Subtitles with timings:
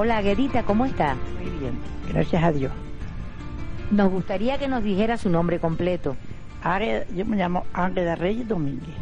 [0.00, 1.16] Hola, Aguedita, ¿cómo está?
[1.42, 1.72] Muy bien,
[2.08, 2.70] gracias a Dios.
[3.90, 6.16] Nos gustaría que nos dijera su nombre completo.
[6.62, 8.94] Águeda- yo me llamo Ángela Reyes Domínguez.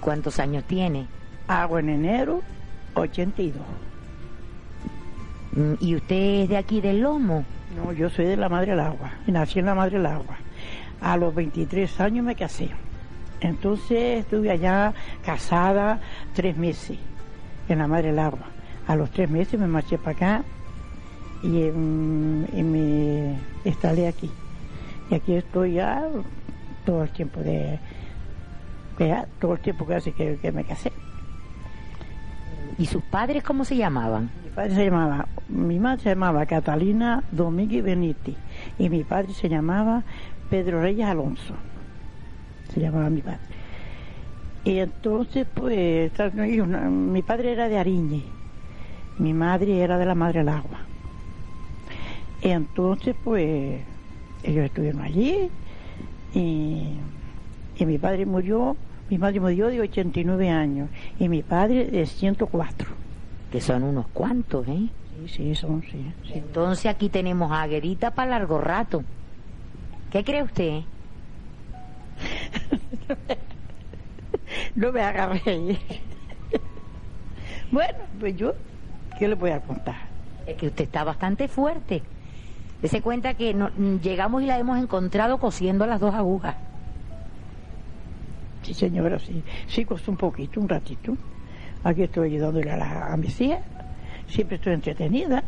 [0.00, 1.06] ¿Cuántos años tiene?
[1.46, 2.42] Hago en enero
[2.94, 3.62] 82.
[5.52, 7.44] Mm, ¿Y usted es de aquí del Lomo?
[7.76, 9.12] No, yo soy de la Madre del Agua.
[9.28, 10.38] Nací en la Madre del Agua.
[11.00, 12.70] A los 23 años me casé.
[13.40, 14.92] Entonces estuve allá
[15.24, 16.00] casada
[16.34, 16.98] tres meses
[17.68, 18.46] en la Madre del Agua.
[18.88, 20.44] A los tres meses me marché para acá
[21.42, 24.30] y, mm, y me instalé aquí.
[25.10, 26.08] Y aquí estoy ya
[26.84, 27.78] todo el tiempo de,
[28.98, 30.90] de- todo el tiempo que hace que, que me casé.
[32.78, 34.30] ¿Y sus padres cómo se llamaban?
[34.44, 38.36] Mi padre se llamaba, mi madre se llamaba Catalina Domínguez Benítez
[38.78, 40.02] y mi padre se llamaba
[40.50, 41.54] Pedro Reyes Alonso.
[42.72, 43.38] Se llamaba mi padre.
[44.64, 46.12] Y entonces, pues,
[46.90, 48.22] mi padre era de Ariñe,
[49.18, 50.80] mi madre era de la Madre del Agua.
[52.42, 53.80] Y entonces, pues,
[54.42, 55.50] ellos estuvieron allí
[56.34, 56.92] y,
[57.76, 58.76] y mi padre murió,
[59.10, 62.88] mi madre murió de 89 años y mi padre de 104.
[63.50, 64.88] Que son unos cuantos, ¿eh?
[65.26, 66.04] Sí, sí, son, sí.
[66.24, 66.32] sí.
[66.34, 67.66] Entonces aquí tenemos a
[68.14, 69.02] para largo rato.
[70.10, 70.80] ¿Qué cree usted?
[74.74, 75.78] No me haga reír.
[77.70, 78.54] bueno, pues yo,
[79.18, 79.96] ¿qué le voy a contar?
[80.46, 82.02] Es que usted está bastante fuerte.
[82.80, 86.56] Dese cuenta que no- mm, llegamos y la hemos encontrado cosiendo las dos agujas.
[88.62, 89.42] Sí, señora, sí.
[89.66, 91.16] Sí, costó un poquito, un ratito.
[91.84, 93.60] Aquí estoy ayudándole a, la, a mis hijas.
[94.26, 95.42] Siempre estoy entretenida.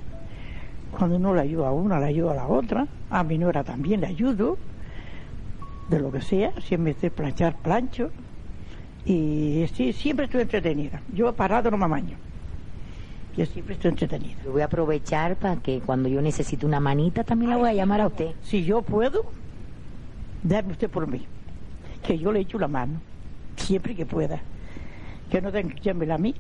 [0.91, 2.87] Cuando uno le ayuda a una, le ayuda a la otra.
[3.11, 4.59] A mi nuera también le ayudo.
[5.89, 6.53] De lo que sea.
[6.61, 8.11] Siempre estoy planchar, plancho.
[9.05, 11.03] Y sí, siempre estoy entretenida.
[11.13, 12.17] Yo parado no me amaño.
[13.37, 14.37] Yo siempre estoy entretenida.
[14.45, 17.75] Yo voy a aprovechar para que cuando yo necesite una manita también la voy a
[17.75, 18.33] llamar a usted.
[18.43, 19.25] Si yo puedo,
[20.43, 21.27] déjame usted por mí,
[22.03, 23.01] que yo le echo la mano,
[23.57, 24.41] siempre que pueda.
[25.31, 26.35] Que no tenga que a mí,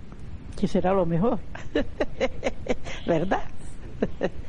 [0.58, 1.38] que será lo mejor.
[3.06, 3.42] ¿Verdad?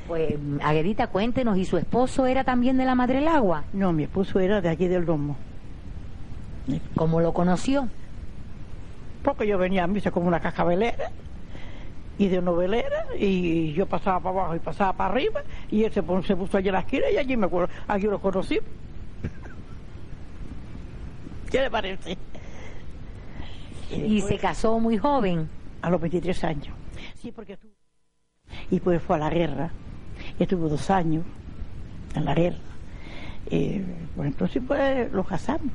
[0.07, 3.65] Pues, Aguedita, cuéntenos, ¿y su esposo era también de la Madre del Agua?
[3.71, 5.37] No, mi esposo era de aquí del Lomo.
[6.95, 7.87] ¿Cómo lo conoció?
[9.23, 11.11] Porque yo venía a misa como una cascabelera
[12.21, 16.03] y de novelera y yo pasaba para abajo y pasaba para arriba y él se,
[16.03, 18.59] pon- se puso allí en la esquina y allí me acuerdo, aquí lo conocí.
[21.49, 22.17] ¿Qué le parece?
[23.91, 25.49] Y se casó muy joven.
[25.81, 26.67] a los 23 años.
[27.15, 27.71] Sí, porque estuvo.
[28.69, 29.71] Y pues fue a la guerra.
[30.37, 31.25] Estuvo dos años
[32.15, 32.57] en la guerra.
[33.49, 33.83] Eh,
[34.15, 35.71] pues entonces pues lo casamos.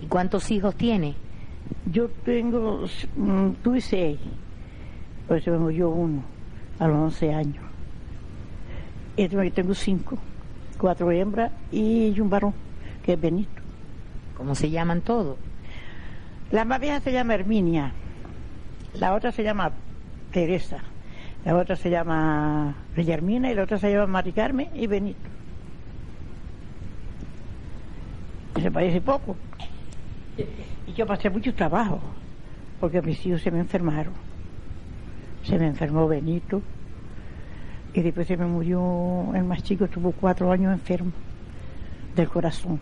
[0.00, 1.14] ¿Y cuántos hijos tiene?
[1.90, 2.84] Yo tengo,
[3.16, 4.18] mm, tuve seis.
[5.28, 6.22] Pues se me murió uno
[6.78, 7.64] a los 11 años.
[9.16, 10.18] Tengo- tengo cinco.
[10.78, 12.52] Cuatro hembras y un varón,
[13.02, 13.62] que es Benito.
[14.36, 15.38] ¿Cómo se llaman todos?
[16.50, 17.92] La más vieja se llama Herminia,
[18.94, 19.72] la otra se llama
[20.32, 20.78] Teresa,
[21.46, 25.18] la otra se llama Guillermina y la otra se llama Mari Carmen y Benito.
[28.60, 29.34] Se parece poco.
[30.86, 32.00] Y yo pasé mucho trabajo,
[32.80, 34.12] porque mis hijos se me enfermaron.
[35.46, 36.60] Se me enfermó Benito
[37.94, 41.12] y después se me murió el más chico, estuvo cuatro años enfermo
[42.14, 42.80] del corazón.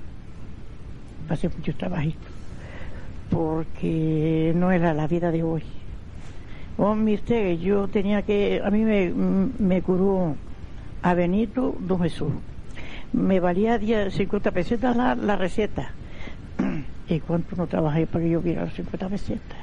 [1.28, 2.34] Pasé muchos trabajitos
[3.30, 5.62] porque no era la vida de hoy.
[6.76, 10.34] Oh, usted, yo tenía que, a mí me, curó
[11.02, 12.32] a Benito Don Jesús.
[13.12, 15.92] Me valía 10, 50 pesetas la, la receta.
[17.08, 19.58] ¿Y cuánto no trabajé para que yo viera las 50 pesetas?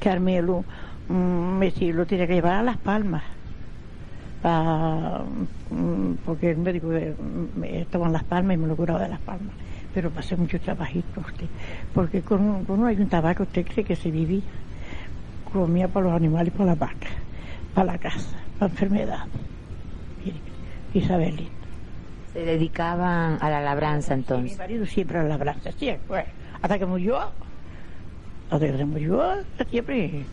[0.00, 0.64] Carmelo,
[1.08, 3.22] mm, me sí, lo tenía que llevar a Las Palmas.
[4.42, 5.24] pa-
[5.70, 7.14] mm, porque el médico eh,
[7.54, 9.56] me- estaba en Las Palmas y me lo curaba de Las Palmas.
[9.92, 11.48] Pero pasé mucho trabajito usted.
[11.92, 14.42] Porque con, con uno hay un tabaco, usted cree que se vivía.
[15.44, 17.10] Comía para los animales, para las vacas,
[17.72, 19.30] para la casa, para enfermedades.
[20.18, 20.42] Mire,
[20.92, 21.52] Isabelita.
[22.32, 24.58] Se dedicaban a la labranza Mi entonces.
[24.58, 26.04] marido siempre a la labranza, siempre.
[26.06, 26.24] pues,
[26.60, 27.18] Hasta que murió.
[28.50, 29.22] Hasta que se murió,
[29.70, 30.26] siempre,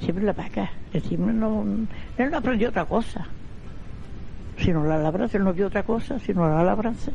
[0.00, 0.70] siempre la vaca.
[0.92, 1.64] Siempre no,
[2.16, 3.26] él no aprendió otra cosa.
[4.58, 7.12] Sino la labranza, él no vio otra cosa, sino la labranza.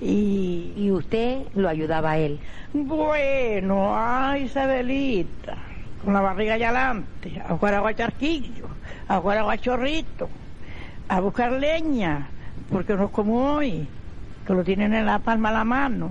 [0.00, 2.38] Y Y usted lo ayudaba a él.
[2.72, 5.56] bueno, ay Isabelita,
[6.04, 8.68] con la barriga allá adelante, a jugar agua charquillo,
[9.08, 10.28] a jugar agua chorrito,
[11.08, 12.28] a buscar leña,
[12.70, 13.88] porque no es como hoy,
[14.46, 16.10] que lo tienen en la palma de la mano.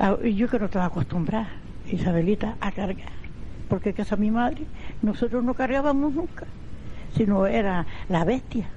[0.00, 1.48] Ah, Y yo que no estaba acostumbrada,
[1.90, 3.08] Isabelita, a cargar,
[3.68, 4.64] porque casa mi madre
[5.02, 6.46] nosotros no cargábamos nunca,
[7.14, 8.68] sino era la bestia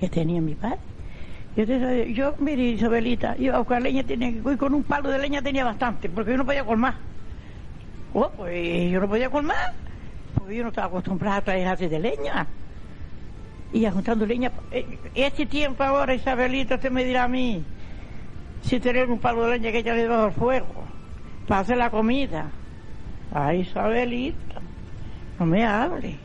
[0.00, 0.78] que tenía mi padre.
[1.56, 5.42] Yo, yo mire, Isabelita, yo a buscar leña tenía que con un palo de leña
[5.42, 6.94] tenía bastante, porque yo no podía colmar.
[8.14, 9.74] Oh, pues yo no podía colmar,
[10.34, 12.46] porque yo no estaba acostumbrada a traer de leña.
[13.72, 14.50] Y juntando leña.
[14.70, 17.62] Eh, este tiempo ahora, Isabelita, usted me dirá a mí,
[18.62, 20.84] si tener un palo de leña que echarle debajo del fuego,
[21.46, 22.50] para hacer la comida.
[23.34, 24.60] Ay, Isabelita,
[25.38, 26.16] no me hable.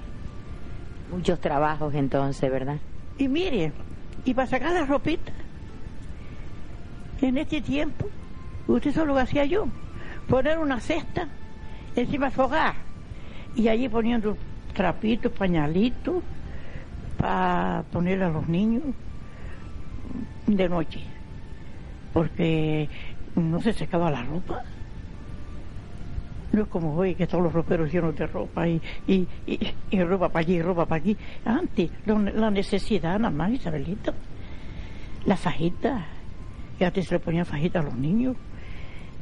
[1.12, 2.77] Muchos trabajos entonces, ¿verdad?
[3.18, 3.71] Y mire,
[4.25, 5.31] y para sacar la ropita,
[7.21, 8.07] en este tiempo,
[8.68, 9.68] usted solo lo hacía yo,
[10.27, 11.27] poner una cesta
[11.95, 12.75] encima fogar
[13.56, 14.38] y allí poniendo
[14.74, 16.21] trapitos, pañalitos,
[17.18, 18.83] para poner a los niños
[20.45, 21.00] de noche,
[22.13, 22.88] porque
[23.36, 24.63] no se secaba la ropa.
[26.52, 29.28] No es como hoy que todos los roperos llenos de ropa y, y,
[29.92, 31.18] y, ropa para allí y ropa para aquí.
[31.44, 34.14] Antes, la necesidad nada más, Isabelito.
[35.26, 36.06] La fajita,
[36.78, 38.36] que antes se le ponían fajita a los niños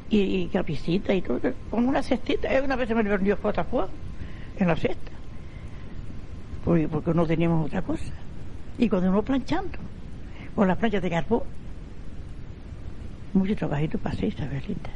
[0.08, 1.40] y, y y todo,
[1.70, 2.48] con una cestita.
[2.62, 3.88] Una vez se me vendió fuego
[4.58, 5.16] en la cesta
[6.66, 8.12] porque, porque no teníamos otra cosa.
[8.76, 9.78] Y cuando uno planchando,
[10.54, 11.42] con las planchas de carbón,
[13.32, 14.90] mucho trabajito pasé, Isabelita.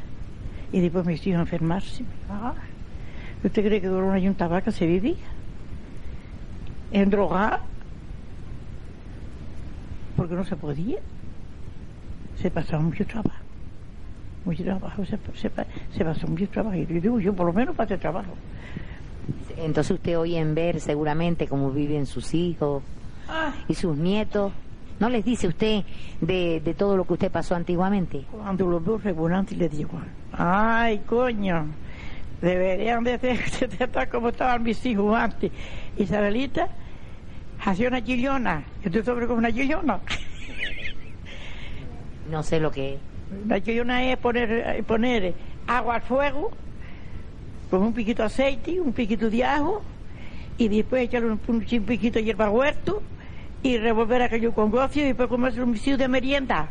[0.71, 2.03] Y después me hicieron enfermarse.
[2.29, 2.53] Ah,
[3.43, 5.15] ¿Usted cree que con una yunta vaca se vivía?
[6.91, 7.61] En drogar,
[10.15, 10.99] porque no se podía.
[12.35, 13.41] Se pasaba mucho trabajo.
[14.45, 16.75] Mucho trabajo, se, se, pasó mucho trabajo.
[16.75, 18.33] Y digo, yo por lo menos pasé trabajo.
[19.57, 22.81] Entonces usted hoy en ver seguramente cómo viven sus hijos
[23.27, 23.53] ah.
[23.67, 24.51] y sus nietos.
[25.01, 25.83] ¿No les dice usted
[26.21, 28.23] de, de, todo lo que usted pasó antiguamente?
[28.29, 29.99] Cuando los veo regulantes les digo,
[30.31, 31.65] ay, coño,
[32.39, 35.51] deberían de estar como estaban mis hijos antes.
[35.97, 36.69] Isabelita
[37.65, 38.63] hacía una chillona.
[38.85, 39.99] ¿Usted sabe cómo es una chillona?
[42.29, 42.99] No sé lo que es.
[43.47, 45.33] La chillona es poner, poner
[45.65, 46.51] agua al fuego
[47.71, 49.81] con un piquito de aceite, un piquito de ajo,
[50.59, 53.01] y después echarle un, un, piquito de hierba huerto,
[53.63, 56.69] y revolver aquello con gocio, y después comerse un misil de merienda.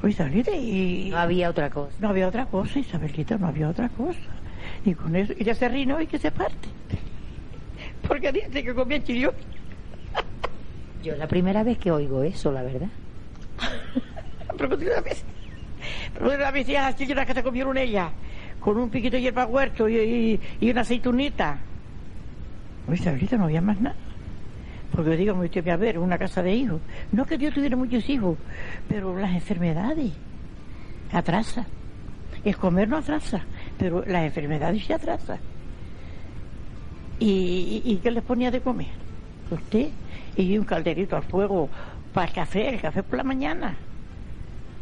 [0.00, 1.08] Pues, y...
[1.10, 1.94] No había otra cosa.
[2.00, 4.18] No había otra cosa, Isabelita, no había otra cosa.
[4.84, 6.68] Y con eso, y ya se rino y que se parte.
[8.06, 9.34] Porque dice que comía chillón.
[11.04, 12.88] Yo la primera vez que oigo eso, la verdad.
[14.58, 15.24] Pero la vez.
[16.14, 18.10] Pero la vez las chillonas que se comieron ella
[18.62, 21.58] con un piquito de hierba huerto y, una aceitunita.
[22.88, 23.96] Oye, ahorita no había más nada.
[24.94, 26.80] Porque digo, me voy a ver, una casa de hijos.
[27.12, 28.36] No que Dios tuviera muchos hijos,
[28.88, 30.12] pero las enfermedades
[31.12, 31.66] atrasan.
[32.44, 33.42] El comer no atrasa,
[33.78, 35.38] pero las enfermedades se atrasan.
[37.18, 38.88] ¿Y, y, qué les ponía de comer?
[39.50, 39.90] Usted,
[40.36, 41.68] y un calderito al fuego
[42.12, 43.76] para el café, el café por la mañana.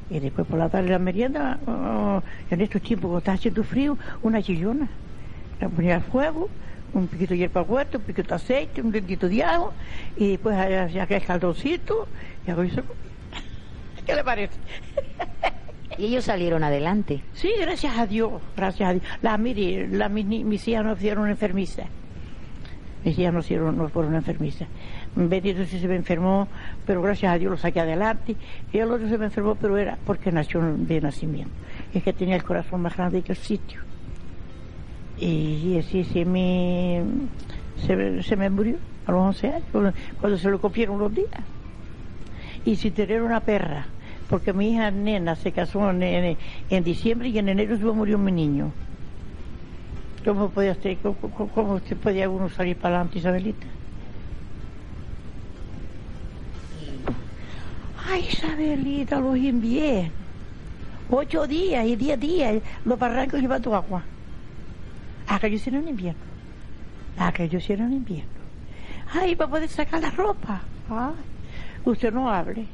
[0.09, 3.97] Y después por la tarde la merienda, oh, en estos tiempos cuando está haciendo frío,
[4.23, 4.89] una chillona.
[5.61, 6.49] La ponía al fuego,
[6.95, 9.45] un piquito de hierba huerta, un piquito de aceite, un dentito de
[10.17, 12.09] y después hacía aquel caldoncito,
[12.47, 12.83] y hago eso.
[14.07, 14.59] ¿Qué le parece?
[15.99, 17.21] y ellos salieron adelante.
[17.35, 19.05] Sí, gracias a Dios, gracias a Dios.
[19.23, 21.85] La, mire, la, mis, hijas no hicieron enfermiza.
[23.05, 24.69] Mis hijas no, hicieron, no fueron enfermizas.
[25.14, 26.49] Bendito si se me enfermó,
[26.87, 28.37] pero gracias a Dios lo saqué adelante.
[28.73, 31.52] Y el otro se me enfermó, pero era porque nació de nacimiento.
[31.93, 33.89] Es que tenía el corazón más grande que el sitio.
[35.21, 37.03] Y, así se me,
[37.87, 41.29] se, me murió a los 11 años, cuando, se lo cogieron los días.
[42.65, 43.87] Y si tener una perra,
[44.29, 46.37] porque mi hija nena se casó en,
[46.71, 48.73] en, diciembre y en enero se murió mi niño.
[50.25, 53.67] ¿Cómo podía, cómo, cómo podía uno salir para adelante, Isabelita?
[58.07, 60.12] Ay, Isabelita, los inviernos.
[61.12, 64.05] Ocho días y diez días los barrancos llevan tu agua.
[65.31, 66.21] Aquello sí era un invierno.
[67.17, 68.41] Aquello sí era un invierno.
[69.13, 70.61] Ay, para poder sacar la ropa.
[70.91, 71.15] Ay,
[71.85, 72.67] usted no hable.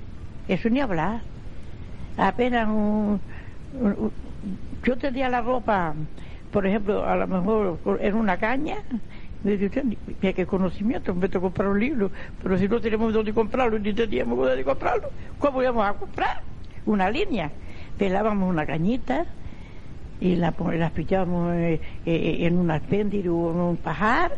[0.48, 1.20] Eso ni hablar.
[2.16, 3.20] Apenas un,
[4.84, 5.94] yo tendría la ropa,
[6.50, 8.76] por ejemplo, a lo mejor en una caña,
[9.44, 12.10] me dice mira qué conocimiento, me tengo comprar un libro,
[12.42, 16.40] pero si no tenemos dónde comprarlo, ni teníamos dónde comprarlo, ¿cómo íbamos a comprar?
[16.86, 17.50] Una línea.
[17.98, 19.26] Pelábamos una cañita
[20.20, 24.32] y la, las pichábamos eh, eh, en un apéndice o en un pajar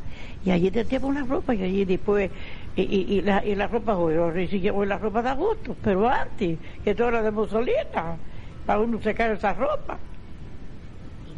[0.44, 2.30] y allí teníamos una ropa y allí después
[2.76, 7.08] y, la, y la ropa hoy, hoy la ropa da gusto, pero antes, que todo
[7.08, 8.16] era de Mussolina,
[8.64, 9.98] para uno secar esa ropa.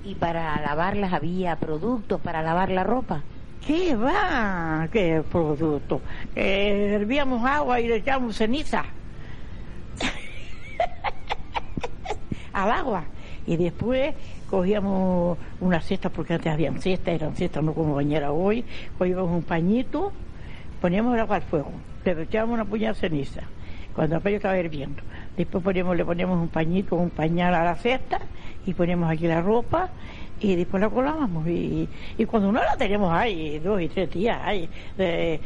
[0.04, 3.22] ¿Y para lavarlas había productos para lavar la ropa?
[3.66, 4.88] ¿Qué va?
[4.92, 6.00] ¿Qué producto?
[6.34, 8.84] Eh, hervíamos agua y le echamos ceniza
[12.52, 13.04] al agua.
[13.46, 14.14] Y después
[14.48, 18.64] cogíamos una cesta, porque antes habían cestas, eran cestas, no como bañera hoy.
[18.98, 20.12] Cogíamos un pañito,
[20.80, 21.70] poníamos el agua al fuego,
[22.04, 23.42] le echábamos una puñada de ceniza,
[23.94, 25.02] cuando el estaba hirviendo.
[25.36, 28.20] Después poníamos, le poníamos un pañito, un pañal a la cesta,
[28.66, 29.90] y poníamos aquí la ropa,
[30.40, 31.88] y después la colábamos y,
[32.26, 34.68] cuando no la teníamos ahí dos y tres días ahí
[34.98, 35.38] eh,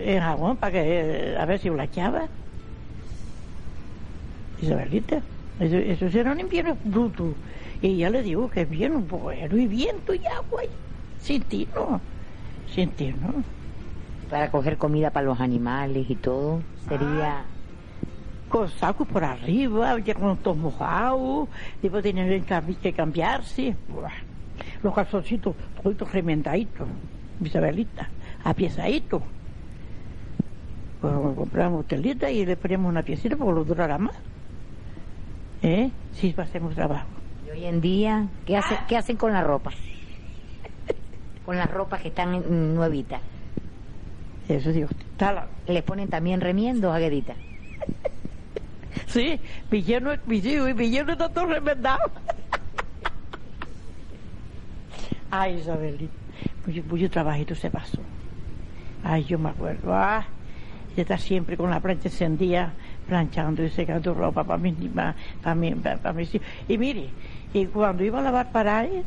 [0.00, 2.26] en jabón para que a ver si la echaba
[4.62, 5.20] Isabelita
[5.60, 7.34] eso, eso era un invierno bruto
[7.82, 10.68] y ya le digo que es bien un bueno y viento y agua y,
[11.20, 12.00] sin ti no
[12.74, 12.90] sin
[14.30, 17.44] para coger comida para los animales y todo sería ah,
[18.48, 21.48] con sacos por arriba, ya con todos mojados,
[21.82, 22.44] después tenían
[22.82, 23.76] que cambiarse.
[23.88, 24.10] Buah
[24.82, 26.86] los calzoncitos todos remendaditos,
[27.42, 28.08] Isabelita,
[28.44, 29.22] apiezaditos.
[31.00, 34.16] Pues compramos telita y le poníamos una piecita porque lo durará más.
[35.62, 35.90] ¿Eh?
[36.12, 37.08] Si hacemos trabajo.
[37.46, 39.72] Y hoy en día, ¿qué, hace, ¿qué hacen con la ropa?
[41.48, 43.22] con las ropas que están nuevitas.
[44.50, 44.88] Eso digo,
[45.18, 45.46] la...
[45.66, 47.36] ¿Les ponen también remiendos, Aguedita?
[49.06, 52.00] sí, mi yerno, mi hijo y mi está todo remendado.
[55.30, 56.12] Ay, Isabelita,
[56.66, 57.98] mucho, mucho trabajito se pasó.
[59.02, 60.26] Ay, yo me acuerdo, ah,
[60.92, 62.74] ella está siempre con la plancha encendida,
[63.08, 66.46] planchando y secando ropa para mis para, para, mí, para, mis hijos.
[66.68, 67.08] Y mire,
[67.52, 69.02] y cuando iba a lavar para él,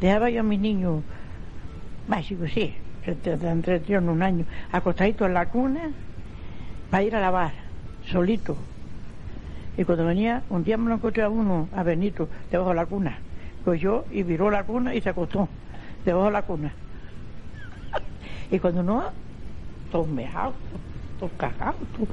[0.00, 1.02] dejaba yo a mis niños,
[2.28, 2.74] digo, sí,
[3.06, 5.90] en un año, acostaditos en la cuna,
[6.90, 7.52] para ir a lavar,
[8.06, 8.56] solito.
[9.76, 12.86] Y cuando venía, un día me lo encontré a uno, a Benito, debajo de la
[12.86, 13.18] cuna
[13.74, 15.48] yo y viró la cuna y se acostó
[16.04, 16.72] debajo de la cuna.
[18.50, 19.04] y cuando no,
[19.90, 20.54] todos mejados,
[21.18, 22.08] todos cagados, todos,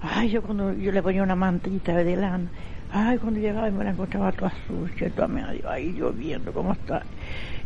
[0.00, 2.48] ay, yo cuando yo le ponía una mantita de lana,
[2.92, 7.02] ay, cuando llegaba y me la encontraba toda sucia, toda medio ahí lloviendo, ¿cómo está?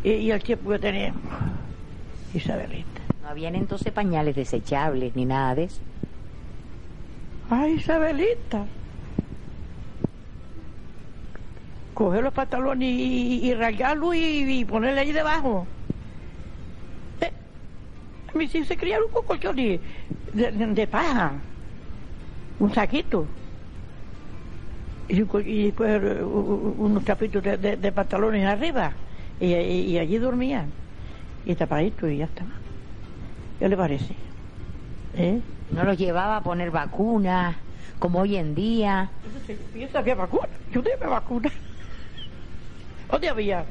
[0.03, 1.21] Y, y el tiempo que tenemos,
[2.33, 3.01] Isabelita.
[3.21, 5.81] No habían entonces pañales desechables ni nada de eso.
[7.49, 8.65] Ay, Isabelita,
[11.97, 15.65] coger los pantalones y, y, y, ponerle ahí debajo.
[17.21, 17.31] Eh,
[18.35, 19.79] mis hijos se criaron un colchón de,
[20.33, 21.31] de, paja,
[22.59, 23.25] un saquito.
[25.07, 25.21] Y,
[25.65, 28.91] después unos trapitos de, pantalones arriba.
[29.39, 30.71] Y, allí dormían.
[31.45, 32.43] Y tapadito y ya está.
[33.59, 34.13] ¿Qué le parece?
[35.15, 35.39] ¿Eh?
[35.71, 37.55] No los llevaba a poner vacunas,
[37.99, 39.09] como hoy en día.
[39.75, 41.49] Yo sabía vacuna, yo tenía vacuna.
[43.09, 43.65] ¿Dónde había?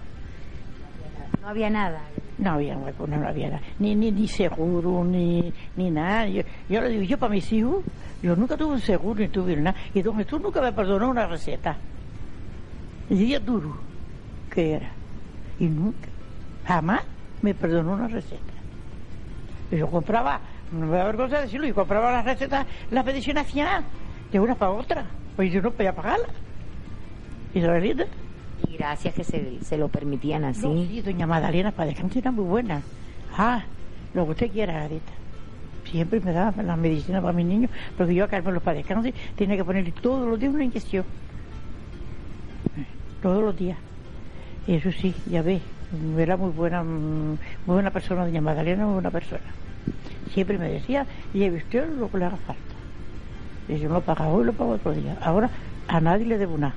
[1.42, 2.00] No había nada.
[2.38, 2.50] No
[3.28, 3.62] había nada.
[3.78, 6.28] Ni, seguro, ni, nada.
[6.28, 7.82] Yo, yo le digo, yo para mis hijos,
[8.22, 9.76] yo nunca tuve un seguro ni tuve nada.
[9.94, 11.76] Y don Jesús nunca me perdonó una receta.
[13.08, 13.76] Día duro
[14.50, 14.90] que era.
[15.58, 16.08] Y nunca,
[16.66, 17.02] jamás
[17.40, 18.52] me perdonó una receta.
[19.70, 20.40] Yo compraba,
[20.72, 23.46] no me da vergüenza decirlo, yo compraba las recetas, las medicinas
[24.30, 25.06] de una para otra.
[25.36, 26.30] Pues yo no podía pagarlas.
[27.54, 28.06] ¿Y la verdad?
[28.68, 30.60] Y gracias que se, se lo permitían así.
[30.60, 32.82] sí, doña Madalena para descansar era muy buena.
[33.36, 33.64] Ah,
[34.14, 35.12] lo que usted quiera, Garita.
[35.84, 39.56] Siempre me daba la medicina para mis niños, porque yo a Carmen para descansar tenía
[39.56, 41.04] que ponerle todos los días una inyección.
[43.22, 43.78] Todos los días.
[44.66, 45.60] Eso sí, ya ve,
[46.18, 49.44] era muy buena, muy buena persona, doña Magdalena, muy buena persona.
[50.32, 52.62] Siempre me decía, lleve usted lo que le haga falta.
[53.68, 55.16] Y yo lo pago hoy, lo pago otro día.
[55.20, 55.50] Ahora
[55.86, 56.74] a nadie le debo nada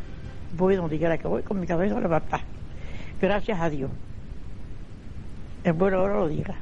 [0.57, 2.43] voy donde quiera que voy con mi cabeza levantada.
[3.21, 3.91] Gracias a Dios.
[5.63, 6.55] Es bueno ahora lo diga.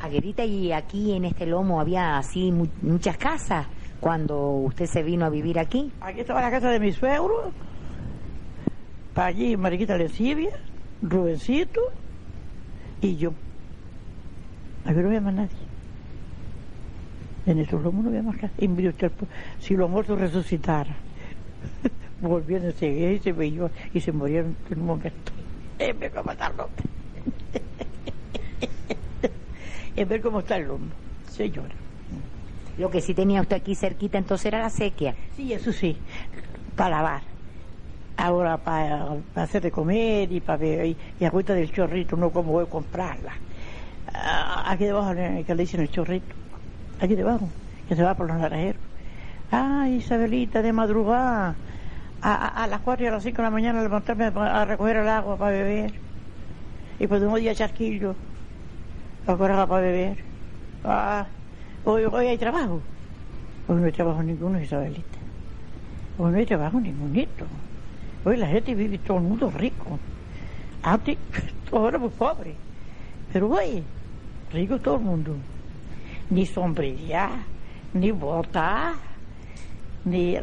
[0.00, 3.66] Aguerita, y aquí en este lomo había así muchas casas
[4.00, 5.92] cuando usted se vino a vivir aquí.
[6.00, 7.52] Aquí estaba la casa de mi suegro,
[9.14, 10.50] para allí Mariquita Lencibia,
[11.02, 11.80] Rubencito
[13.00, 13.32] y yo.
[14.84, 15.56] Aquí no había más nadie.
[17.46, 18.54] En estos lomos no había más casa.
[18.58, 19.12] Y mire usted,
[19.60, 20.96] si los muertos resucitaran
[22.28, 25.32] volvieron a seguir y se veía y se murieron en un momento.
[25.78, 26.68] En vez de matarlo.
[29.96, 30.86] en ver cómo está el lomo,
[31.28, 31.74] señora.
[32.78, 35.14] Lo que sí tenía usted aquí cerquita entonces era la sequía.
[35.36, 35.96] Sí, eso sí,
[36.76, 37.22] para lavar.
[38.16, 42.52] Ahora para, hacer de comer y para ver, y, y agüita del chorrito, no como
[42.52, 43.32] voy a comprarla.
[44.14, 46.34] Ah, aquí debajo, que le dicen el chorrito,
[47.00, 47.48] aquí debajo,
[47.88, 48.80] que se va por los naranjeros.
[49.50, 51.56] Ay, Isabelita, de madrugada,
[52.22, 55.08] a, a, las 4 y a las 5 de la mañana levantarme a recoger el
[55.08, 55.92] agua para beber.
[57.00, 58.14] Y pues un día charquillo,
[59.26, 60.18] ahora para beber.
[60.84, 61.26] Ah,
[61.84, 62.80] hoy, hoy hay trabajo.
[63.68, 65.18] Hoy no hay trabajo ninguno, Isabelita.
[66.18, 67.44] Hoy no hay trabajo ningunito.
[68.24, 69.98] Hoy la gente vive todo el mundo rico.
[70.82, 71.18] Antes
[71.70, 72.54] todos éramos pobres.
[73.32, 73.82] Pero hoy,
[74.52, 75.34] rico todo el mundo.
[76.30, 77.30] Ni sombrilla,
[77.94, 78.94] ni bota,
[80.04, 80.38] ni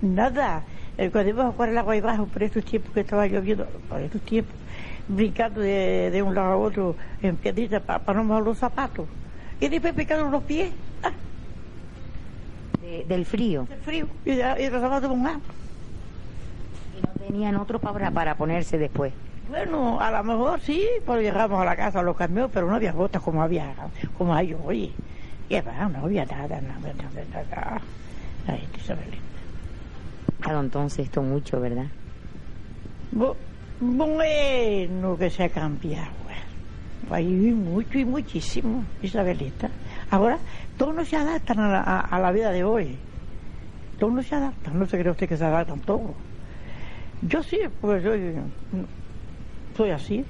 [0.00, 0.62] nada.
[0.96, 4.00] Cuando íbamos a jugar el agua ahí abajo, por estos tiempos que estaba lloviendo, por
[4.00, 4.54] estos tiempos,
[5.08, 9.06] brincando de, de un lado a otro en piedritas para no mojar los zapatos.
[9.60, 10.72] Y después picando los pies,
[11.02, 11.12] ah,
[12.80, 13.66] De- del frío.
[13.68, 15.40] de frío, y, ya- y los zapatos con agua.
[16.96, 19.12] Y no tenían otro para, para ponerse después.
[19.50, 22.92] Bueno, a lo mejor sí, pues llegamos a la casa, los cambió, pero no había
[22.92, 23.74] botas como había,
[24.16, 24.92] como hay hoy.
[25.48, 27.80] Y no había nada, nada, nada, nada.
[28.76, 29.25] Isabelita.
[30.40, 31.86] Claro, entonces esto mucho, ¿verdad?
[33.12, 33.36] Bu-
[33.78, 36.14] Bueno, que se ha cambiado.
[37.10, 39.70] Hay mucho y muchísimo, Isabelita.
[40.10, 40.38] Ahora,
[40.76, 42.98] todos no se adaptan a la, a- a la vida de hoy.
[43.98, 44.78] Todos no se adaptan.
[44.78, 46.16] No se cree usted que se adaptan todos.
[47.22, 48.10] Yo sí, pues yo
[49.76, 50.24] soy así.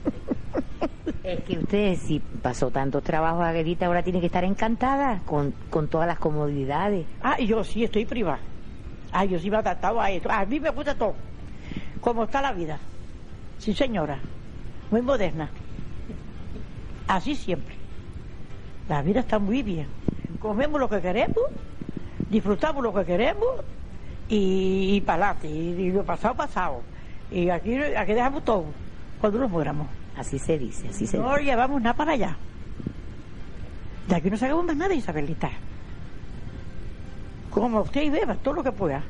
[1.22, 5.88] Es que usted, si pasó tantos trabajos, Aguedita, ahora tiene que estar encantada con, con
[5.88, 7.06] todas las comodidades.
[7.22, 8.40] Ah, yo sí estoy privada.
[9.12, 10.30] Ah, yo sí me adaptado a esto.
[10.30, 11.14] A mí me gusta todo.
[12.00, 12.78] Como está la vida.
[13.58, 14.18] Sí, señora.
[14.90, 15.50] Muy moderna.
[17.06, 17.74] Así siempre.
[18.88, 19.88] La vida está muy bien.
[20.40, 21.44] Comemos lo que queremos,
[22.30, 23.46] disfrutamos lo que queremos
[24.28, 25.48] y, y para adelante.
[25.48, 26.80] Y, y lo pasado, pasado.
[27.30, 28.64] Y aquí, aquí dejamos todo
[29.20, 29.86] cuando nos muéramos.
[30.16, 32.36] Así se dice, así se No llevamos nada para allá.
[34.08, 35.50] De aquí no sacamos más nada, Isabelita.
[37.50, 39.02] Como usted y beba todo lo que pueda.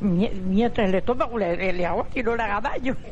[0.00, 2.96] Mie- Mientras el estómago le, le y no le haga daño.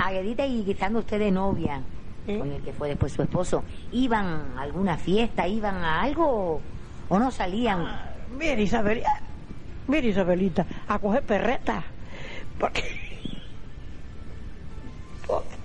[0.00, 1.80] Aguedita, y estando usted de novia,
[2.26, 2.38] ¿Eh?
[2.38, 6.60] con el que fue después su esposo, ¿iban a alguna fiesta, iban a algo
[7.08, 7.86] o, no salían?
[8.36, 9.08] Mire, Isabelita.
[9.86, 11.84] Mire, Isabelita, a coger perreta.
[12.58, 12.82] Porque.
[15.26, 15.56] Porque,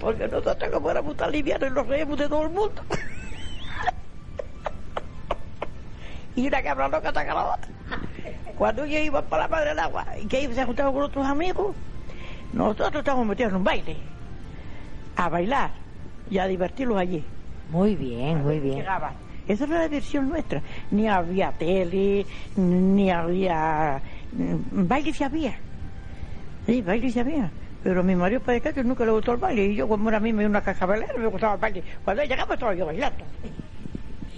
[0.00, 2.82] porque nosotros como éramos tan livianos nos reímos de todo el mundo.
[6.36, 7.68] y una cabra loca ataca la otra.
[8.58, 11.74] Cuando ellos iban para la madre del agua y que se juntaban con otros amigos,
[12.52, 13.96] nosotros estábamos metidos en un baile.
[15.16, 15.70] A bailar
[16.30, 17.24] y a divertirlos allí.
[17.70, 18.76] Muy bien, muy bien.
[18.76, 19.14] Llegaban.
[19.48, 20.62] Esa era la diversión nuestra.
[20.90, 22.26] Ni había tele,
[22.56, 24.00] ni había...
[24.32, 25.54] mm, Baile sí había.
[26.66, 27.50] Sí, baile sí había.
[27.82, 29.64] Pero mi marido para que nunca le gustó el baile.
[29.66, 31.82] Y yo, como era a mí, me una cascabelera, me gustaba el baile.
[32.04, 33.24] Cuando él llegaba, estaba yo bailando.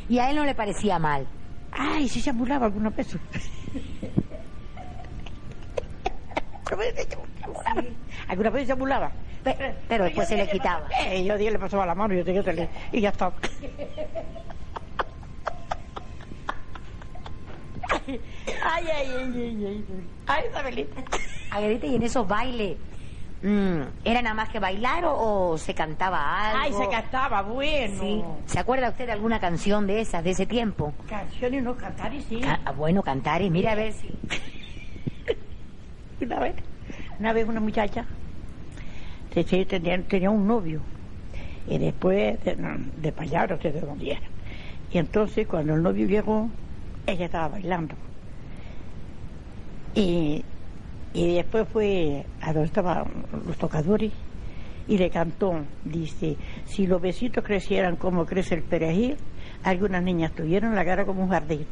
[0.08, 1.26] Y a él no le parecía mal.
[1.72, 3.20] Ay, sí se ambulaba algunas veces.
[8.28, 9.10] Algunas veces se ambulaba.
[9.42, 10.88] Pe- Pero después se le quitaba.
[11.06, 12.32] Eh, yo día le pasaba la mano y yo.
[12.92, 13.32] Y ya está.
[18.06, 18.20] Ay,
[18.64, 19.84] ay, ay, ay, ay.
[20.26, 21.02] Ay, Isabelita.
[21.50, 22.76] Aguedita, y en esos bailes,
[23.42, 26.60] mm, ¿era nada más que bailar o, o se cantaba algo?
[26.62, 28.00] Ay, se cantaba, bueno.
[28.00, 28.22] Sí.
[28.46, 30.92] ¿Se acuerda usted de alguna canción de esas, de ese tiempo?
[31.08, 32.40] Canciones no cantar y sí.
[32.40, 34.08] Ca- ah, bueno, cantar y mira a ver si...
[36.20, 36.54] Una vez,
[37.18, 38.06] una vez una muchacha
[39.30, 40.80] tenía, tenía un novio
[41.66, 42.54] y después de,
[42.96, 44.20] de allá, no sé de dónde era.
[44.90, 46.48] Y entonces cuando el novio llegó,
[47.06, 47.94] ella estaba bailando.
[49.94, 50.44] Y,
[51.12, 53.06] y después fue a donde estaban
[53.46, 54.12] los tocadores
[54.86, 56.36] y le cantó, dice,
[56.66, 59.16] si los besitos crecieran como crece el perejil,
[59.62, 61.66] algunas niñas tuvieron la cara como un jardín.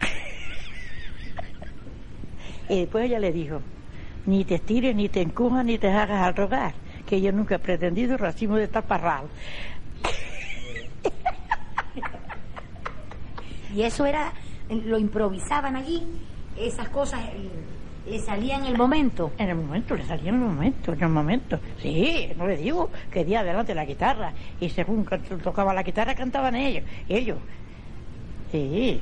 [2.70, 3.62] Y después ella le dijo,
[4.26, 6.74] ni te estires, ni te encujas, ni te hagas al rogar,
[7.06, 9.24] que yo nunca he pretendido racimo de taparral.
[13.74, 14.32] Y eso era,
[14.70, 16.02] lo improvisaban allí,
[16.58, 17.50] esas cosas eh,
[18.10, 19.32] le salían en el momento.
[19.38, 21.58] En el momento, le salía en el momento, en el momento.
[21.80, 25.06] Sí, no le digo que día adelante la guitarra, y según
[25.42, 27.38] tocaba la guitarra cantaban ellos, ellos.
[28.50, 29.00] Sí,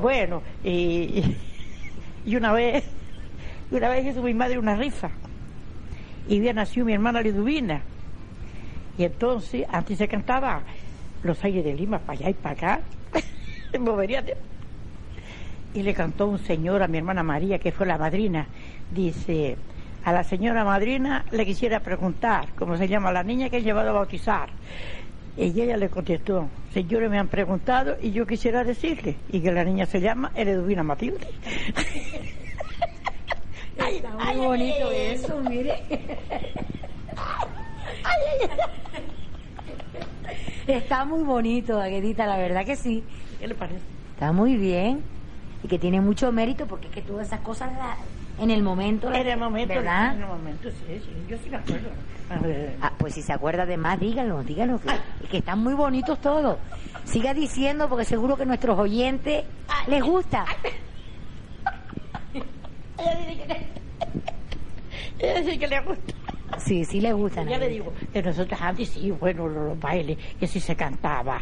[0.00, 1.36] bueno, y,
[2.26, 2.84] y una vez,
[3.70, 5.10] una vez hizo mi madre una rifa,
[6.28, 7.82] y había nacido mi hermana Liduvina,
[8.98, 10.62] y entonces, antes se cantaba
[11.22, 12.80] los aires de Lima para allá y para acá,
[13.78, 14.24] movería
[15.76, 18.46] y le cantó un señor a mi hermana María, que fue la madrina.
[18.90, 19.58] Dice,
[20.04, 23.90] a la señora madrina le quisiera preguntar cómo se llama la niña que he llevado
[23.90, 24.48] a bautizar.
[25.36, 29.64] Y ella le contestó, señores me han preguntado y yo quisiera decirle, y que la
[29.64, 31.28] niña se llama Ereduvina Matilde.
[33.76, 35.74] Está muy bonito eso, mire.
[40.66, 43.04] Está muy bonito, Aguedita, la verdad que sí.
[43.38, 43.82] ¿Qué le parece?
[44.14, 45.15] Está muy bien.
[45.66, 47.96] Y que tiene mucho mérito porque es que todas esas cosas la-
[48.40, 49.12] en el momento.
[49.12, 50.14] En el momento, ¿Verdad?
[50.14, 51.88] en el momento, sí, sí, yo sí me acuerdo.
[52.80, 54.90] Ah, pues si se acuerda de más, díganlo, díganlo, que,
[55.28, 56.58] que están muy bonitos todos.
[57.04, 59.44] Siga diciendo porque seguro que a nuestros oyentes
[59.88, 60.44] les gusta.
[62.96, 63.66] Ella dice que le,
[65.32, 66.14] ella dice que le gusta.
[66.58, 67.48] Sí, sí les gustan.
[67.48, 71.40] Ya le digo, que nosotros antes sí, bueno, los bailes, que sí se cantaba.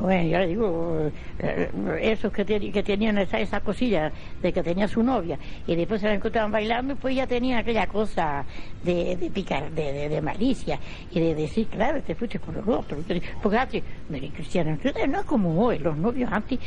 [0.00, 4.10] Bueno, ya le digo, eh, esos que, que tenían esa, esa cosilla
[4.40, 7.86] de que tenía su novia y después se la encontraban bailando, pues ya tenían aquella
[7.86, 8.44] cosa
[8.82, 10.78] de, de picar, de, de, de malicia
[11.10, 13.04] y de decir, claro, te fuiste con los otros.
[13.42, 16.58] Porque antes, mire, Cristiana, no es como hoy, los novios antes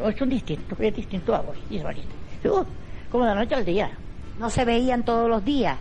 [0.00, 2.14] hoy son distintos, es distinto a hoy, Isabelita.
[2.44, 2.64] Uh,
[3.10, 3.90] como de la noche al día.
[4.38, 5.76] No se veían todos los días.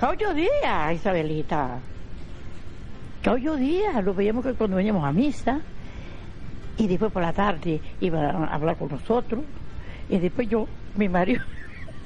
[0.00, 1.78] Ocho días, Isabelita.
[3.24, 5.60] Ocho días, lo veíamos que cuando veníamos a misa
[6.76, 9.44] y después por la tarde iba a hablar con nosotros
[10.08, 11.40] y después yo, mi marido,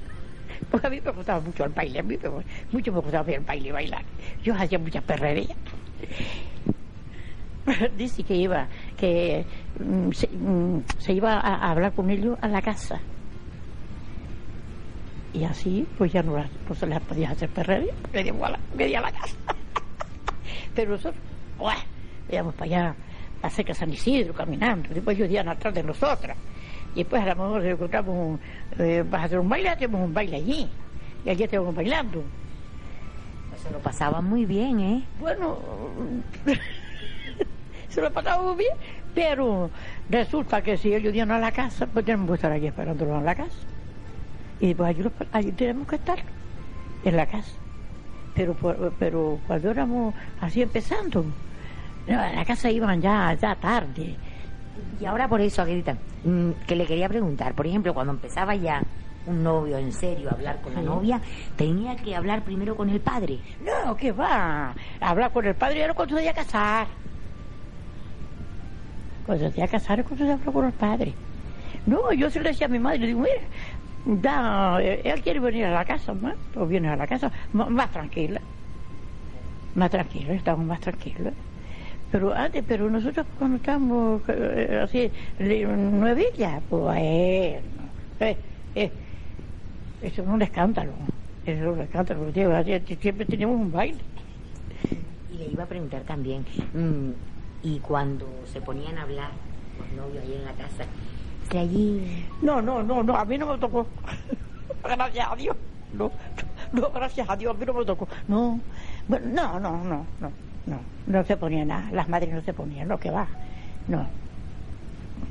[0.70, 2.18] porque a mí me gustaba mucho el baile, a mí
[2.70, 4.04] mucho me gustaba ver el baile y bailar.
[4.42, 5.56] Yo hacía muchas perrerías.
[7.96, 9.46] Dice que iba, que
[9.80, 13.00] mm, se, mm, se iba a, hablar con ellos a la casa.
[15.32, 18.86] Y así, pues ya no, las- se les podía hacer perrería, me dio a me
[18.86, 19.55] dio a la casa.
[20.74, 21.22] Pero nosotros,
[21.58, 21.76] ¡buah!
[22.28, 22.94] íbamos para allá,
[23.42, 24.88] a cerca de San Isidro, caminando.
[24.92, 26.36] Después ellos iban atrás de nosotras.
[26.94, 28.40] Y después a lo mejor encontramos, un,
[28.78, 30.68] eh, vas a hacer un baile, hacemos un baile allí.
[31.24, 32.22] Y allí estamos bailando.
[33.62, 35.04] Se lo pasaban muy bien, ¿eh?
[35.18, 35.58] Bueno,
[37.88, 38.72] se lo pasamos bien,
[39.14, 39.70] pero
[40.08, 43.24] resulta que si ellos iban a la casa, pues tenemos que estar aquí esperándolos en
[43.24, 43.58] la casa.
[44.60, 46.18] Y pues allí, allí tenemos que estar,
[47.04, 47.52] en la casa.
[48.36, 48.54] Pero,
[48.98, 51.24] pero cuando éramos así empezando,
[52.06, 54.14] no, a la casa iban ya, ya tarde.
[55.00, 58.82] Y ahora por eso, Aguedita, mm, que le quería preguntar, por ejemplo, cuando empezaba ya
[59.26, 60.86] un novio en serio a hablar con la Sí.
[60.86, 61.20] novia,
[61.56, 63.40] tenía que hablar primero con el padre.
[63.60, 64.74] No, que va.
[65.00, 66.86] Hablar con el padre era cuando se iba a casar.
[69.24, 71.14] Cuando se iba a casar es cuando se habló con el padre.
[71.86, 73.34] No, yo se le decía a mi madre, le digo, mira,
[74.06, 76.32] da, eh, él quiere venir a la casa, ¿no?
[76.54, 78.40] pues viene a la casa, más tranquila.
[79.74, 81.34] Más tranquila, estamos más tranquilos.
[82.10, 87.60] Pero antes, pero nosotros cuando estábamos eh, así, nuevillas, pues bueno, eh,
[88.74, 88.90] eh,
[90.02, 90.92] eso es un escándalo.
[91.44, 92.32] Eso es un escándalo.
[93.00, 93.98] Siempre teníamos un baile.
[95.34, 97.10] Y le iba a preguntar también, mm,
[97.64, 99.30] y cuando se ponían a hablar
[99.78, 100.84] los novios ahí en la casa,
[102.42, 103.86] No, no, no, no, a mí no me tocó.
[104.82, 105.56] gracias a Dios.
[105.92, 106.10] No,
[106.72, 108.08] no, gracias a Dios, a mí no me tocó.
[108.28, 108.60] No,
[109.08, 110.32] bueno, no, no, no, no,
[110.66, 111.90] no, no se ponía nada.
[111.92, 113.26] Las madres no se ponían, lo que va.
[113.88, 114.06] No,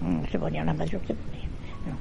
[0.01, 1.49] no se ponían, las madres no se ponían.
[1.85, 1.97] No.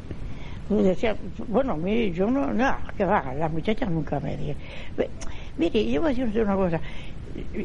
[0.69, 1.17] Pues decía,
[1.49, 4.63] bueno, mí, yo no, no, que va, las muchachas nunca me dijeron.
[4.97, 5.11] Ve,
[5.57, 6.81] Mire, yo voy a decir una cosa.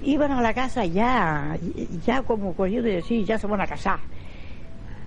[0.04, 1.58] Iban a la casa ya,
[2.06, 4.00] ya como cogido de decir, ya se van a casar.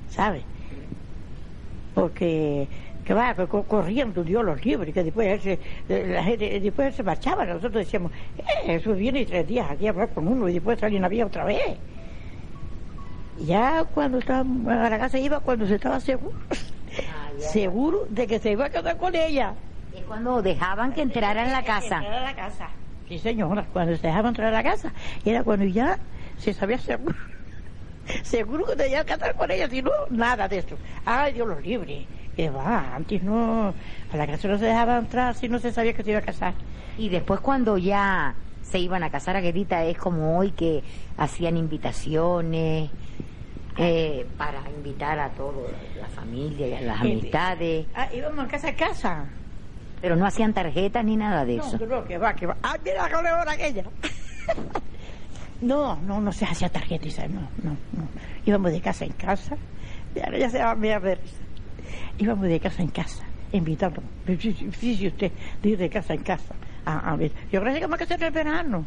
[0.09, 0.43] ¿Sabes?
[1.95, 2.69] Porque
[3.05, 6.95] que va corriendo Dios los libres que después él se, eh, la gente después él
[6.95, 10.55] se marchaba nosotros decíamos eh, eso viene tres días aquí a hablar con uno y
[10.55, 11.79] después sale en la vía otra vez
[13.41, 14.41] ya cuando estaba
[14.87, 16.33] a la casa iba cuando se estaba seguro
[17.39, 19.55] seguro de que se iba a casar con ella.
[19.95, 21.99] Es cuando dejaban que entrara en la casa.
[21.99, 22.69] A la casa.
[23.09, 24.93] Sí señora cuando se dejaba entrar a la casa
[25.25, 25.99] era cuando ya
[26.39, 27.15] se sabía seguro
[28.23, 31.63] seguro que tenía que casar con ella si no nada de eso ay Dios los
[31.63, 33.75] libre que va antes no
[34.13, 36.23] a la casa no se dejaba entrar si no se sabía que se iba a
[36.23, 36.55] casar
[36.99, 40.83] Y después cuando ya se iban a casar, Aguedita, es como hoy que
[41.17, 42.91] hacían invitaciones
[43.77, 48.75] eh, para invitar a toda la familia y a las amistades, ah, íbamos casa a
[48.75, 49.27] casa
[50.03, 51.79] pero no hacían tarjetas ni nada de eso.
[51.87, 52.57] no, que va, que va.
[52.61, 53.85] Ah, mira la aquella.
[55.63, 58.09] no, no, no se hacía tarjeta, Isa, no, no, no.
[58.45, 59.57] Íbamos de casa en casa.
[60.15, 61.21] Ya, se va a ver.
[62.19, 64.03] Íbamos de casa en casa, invitando.
[64.27, 66.55] Fíjese usted, de ir de casa en casa.
[66.85, 67.31] A, ver.
[67.53, 68.85] Yo creo que a casar en el verano.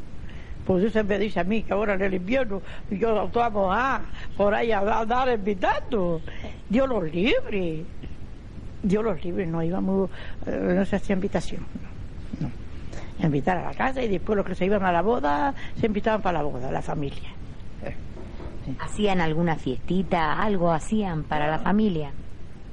[0.66, 4.02] Pues eso me dice a mí que ahora en el invierno yo vamos a
[4.36, 6.22] por ahí a andar invitando.
[6.70, 7.86] Dios los libre.
[8.84, 10.10] Dios los libre, no íbamos,
[10.46, 11.66] eh, no se hacía invitación.
[13.20, 16.22] Invitar a la casa y después los que se iban a la boda se invitaban
[16.22, 17.30] para la boda, la familia.
[18.80, 22.12] ¿Hacían alguna fiestita, algo hacían para la familia?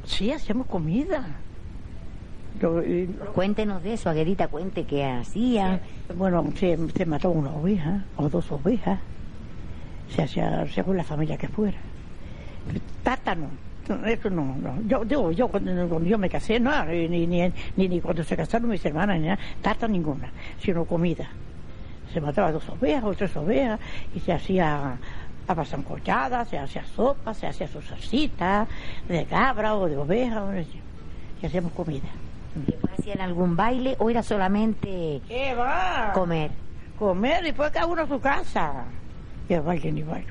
[0.05, 1.26] Sí, hacíamos comida.
[2.61, 5.81] Yo- y- Cuéntenos de eso, Aguedita, cuente qué hacían.
[6.16, 9.00] bueno, se, se mató una oveja o dos ovejas.
[10.09, 11.78] Se hacía según la familia que fuera.
[13.02, 13.48] Tátano.
[14.07, 14.81] Eso no, no.
[14.87, 18.37] Yo digo, yo cuando, cuando yo me casé, no, ni, ni, ni, ni cuando se
[18.37, 21.28] casaron mis hermanas, ni nada, tarta ninguna, sino comida.
[22.12, 23.81] Se mataba dos ovejas o tres ovejas
[24.14, 24.96] y se hacía
[25.46, 28.66] papas sancochadas, se hacía sopa, se hacía su salsita
[29.09, 30.44] de cabra o de oveja,
[31.42, 32.09] y hacíamos comida.
[32.55, 36.12] ¿Después hacían algún baile o era solamente ¿Qué va?
[36.14, 36.50] comer?
[36.98, 38.85] comer y después cada uno a su casa.
[39.48, 40.28] Que baile ni baile.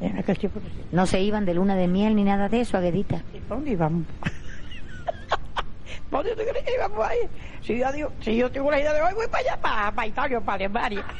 [0.00, 0.60] En aquel tiempo
[0.92, 3.24] no se iban de luna de miel ni nada de eso, Aguedita.
[3.34, 4.06] ¿Y ¿Para dónde íbamos?
[6.10, 7.18] ¿Para dónde te crees que íbamos ahí?
[7.62, 10.06] Si yo, digo, si yo tengo la idea de hoy, voy para allá, para, para
[10.06, 11.04] Italia o para Alemania.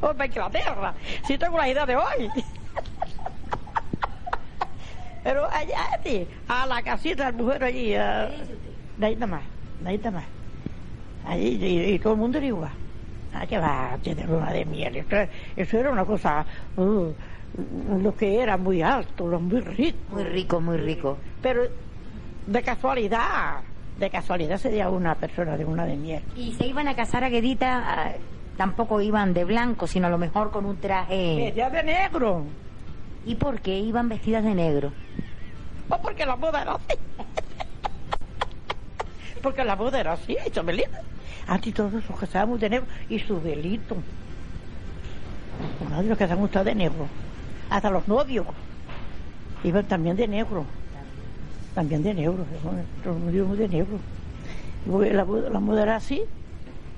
[0.00, 0.94] O para Inglaterra.
[1.24, 2.28] Si tengo la idea de hoy.
[5.22, 5.78] Pero allá,
[6.48, 7.94] a la casita del mujer allí.
[7.94, 8.28] a-
[8.96, 9.42] de ahí nada más,
[9.80, 10.24] de ahí nada más.
[11.24, 12.72] Allí, y, y todo el mundo era igual.
[13.34, 14.96] Ah, que va, tener de miel.
[14.96, 15.16] Eso,
[15.56, 16.44] eso era una cosa,
[16.76, 17.12] uh,
[17.98, 19.98] lo que era muy alto, lo muy rico.
[20.10, 21.18] Muy rico, muy rico.
[21.40, 21.62] Pero
[22.46, 23.60] de casualidad,
[23.98, 26.22] de casualidad sería una persona de una de miel.
[26.36, 28.12] Y se iban a casar Aguedita, ah,
[28.56, 31.52] tampoco iban de blanco, sino a lo mejor con un traje.
[31.56, 32.44] Ya de negro.
[33.24, 34.92] ¿Y por qué iban vestidas de negro?
[35.88, 36.98] O porque la boda era así.
[39.42, 41.00] porque la boda era así, Isabelita.
[41.46, 43.96] Antes todos nos casábamos de negro y su velito.
[45.90, 47.06] Nadie nos casamos todos de negro.
[47.70, 48.46] Hasta los novios
[49.64, 50.64] iban también de negro.
[51.74, 52.44] También de negro,
[53.32, 53.98] íbamos de negro.
[54.86, 56.22] La, la era así.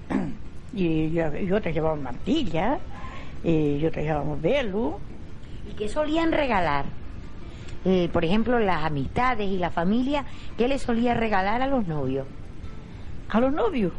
[0.77, 2.81] Y, y, y otras llevaban mantilla,
[3.45, 4.99] y otras llevaban velo.
[5.71, 6.87] ¿Y qué solían regalar?
[7.85, 10.25] Eh, por ejemplo, las amistades y la familia,
[10.59, 12.27] ¿qué les solía regalar a los novios?
[13.35, 13.93] a los novios.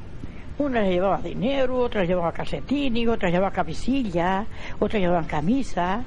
[0.58, 4.46] Una le llevaba dinero, otra le llevaba calcetines, otra llevaba camisilla,
[4.80, 6.04] otra llevaban camisa.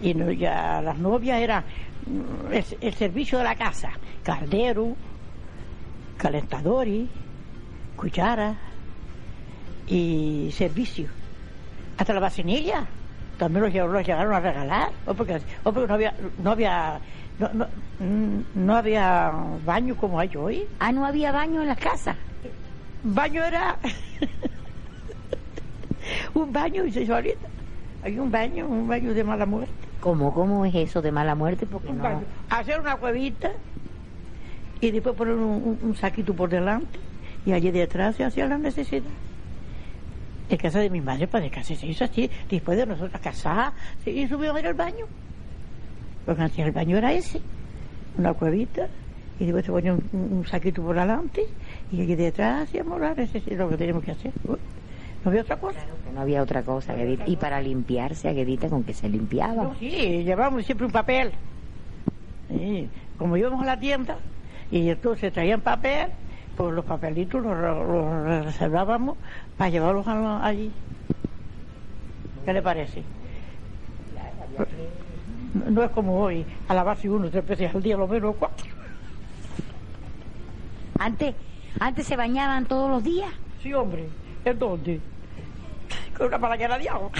[0.00, 1.64] Y no, ya las novias eran
[2.06, 3.90] mm, el, servicio de la casa,
[4.22, 4.96] caldero,
[6.16, 7.06] calentadores,
[7.96, 8.54] cuchara
[9.86, 11.08] y servicio.
[11.98, 12.86] Hasta la vacinilla
[13.36, 17.00] también los, los llegaron a regalar, o porque, o porque no había, no había,
[17.38, 17.66] no, no,
[17.98, 19.32] mm, no había
[19.66, 20.64] baño como hay hoy.
[20.78, 22.16] Ah, no había baño en las casas.
[23.02, 23.78] Baño era
[26.34, 27.48] un baño, dice ahorita.
[28.02, 29.72] Hay un baño, un baño de mala muerte.
[30.00, 31.66] ¿Cómo, cómo es eso de mala muerte?
[31.66, 32.04] Porque Un no.
[32.04, 32.22] baño.
[32.48, 33.50] Hacer una cuevita
[34.80, 36.98] y después poner un, un- un saquito por delante
[37.44, 39.02] y allí detrás se hacía la necesidad.
[40.48, 42.28] En casa de mi madre, para casa se hizo así.
[42.50, 43.72] Después de nosotros casar,
[44.04, 45.04] y subimos a ir al baño.
[46.26, 47.40] Porque antes el baño era ese,
[48.18, 48.88] una cuevita,
[49.38, 51.46] y después se ponía un, un- un saquito por delante,
[51.92, 54.32] y allí detrás hacíamos la necesidad, lo que teníamos que hacer.
[54.46, 54.56] Uy,
[55.24, 55.80] No había otra cosa.
[55.80, 57.24] Que no había otra cosa, Aguedita.
[57.26, 59.64] Y para limpiarse, Aguedita, con que se limpiaba.
[59.64, 61.32] No, sí, llevábamos siempre un papel.
[62.48, 64.18] Sí, como íbamos a la tienda
[64.70, 66.08] y entonces traían papel,
[66.56, 69.16] pues los papelitos los, los reservábamos
[69.56, 70.70] para llevarlos a allí.
[72.44, 73.02] ¿Qué le parece?
[75.54, 78.66] No, no es como hoy, a lavarse uno tres veces al día, lo menos cuatro.
[80.98, 81.34] Antes,
[81.78, 83.30] antes se bañaban todos los días.
[83.62, 84.08] Sí, hombre,
[84.44, 85.00] ¿en dónde?
[86.16, 87.10] Con una palangana de agua.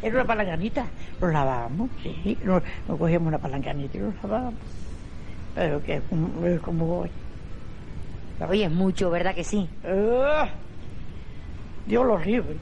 [0.00, 0.86] Era una palanganita,
[1.20, 4.60] lo lavábamos, sí, nos, nos cogíamos una palanganita y lo lavábamos.
[5.54, 7.10] Pero que es como, hoy.
[8.48, 9.68] Oye, es mucho, ¿verdad que sí?
[9.84, 10.48] ¡Ah!
[11.86, 12.56] Dios lo libre,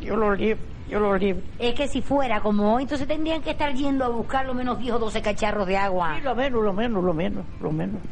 [0.00, 1.42] Dios lo libre, Dios lo libre.
[1.58, 4.78] Es que si fuera como hoy, entonces tendrían que estar yendo a buscar lo menos
[4.78, 6.16] 10 o 12 cacharros de agua.
[6.16, 8.02] Sí, lo menos, lo menos, lo menos, lo menos.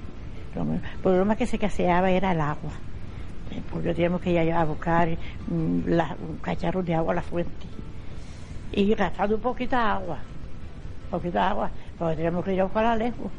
[0.54, 2.72] Lo más que se caseaba era el agua.
[3.70, 5.08] Porque teníamos que ir a buscar
[5.48, 7.66] mm, la- un cacharro de agua a la fuente.
[8.72, 10.18] Y gastando un poquito de agua.
[11.10, 11.70] Poquita agua.
[11.98, 13.30] Porque teníamos que ir a buscarla lejos.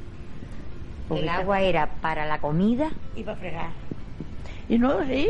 [1.09, 2.89] El agua era para la comida.
[3.15, 3.71] Y para fregar.
[4.69, 5.27] Y no, sí.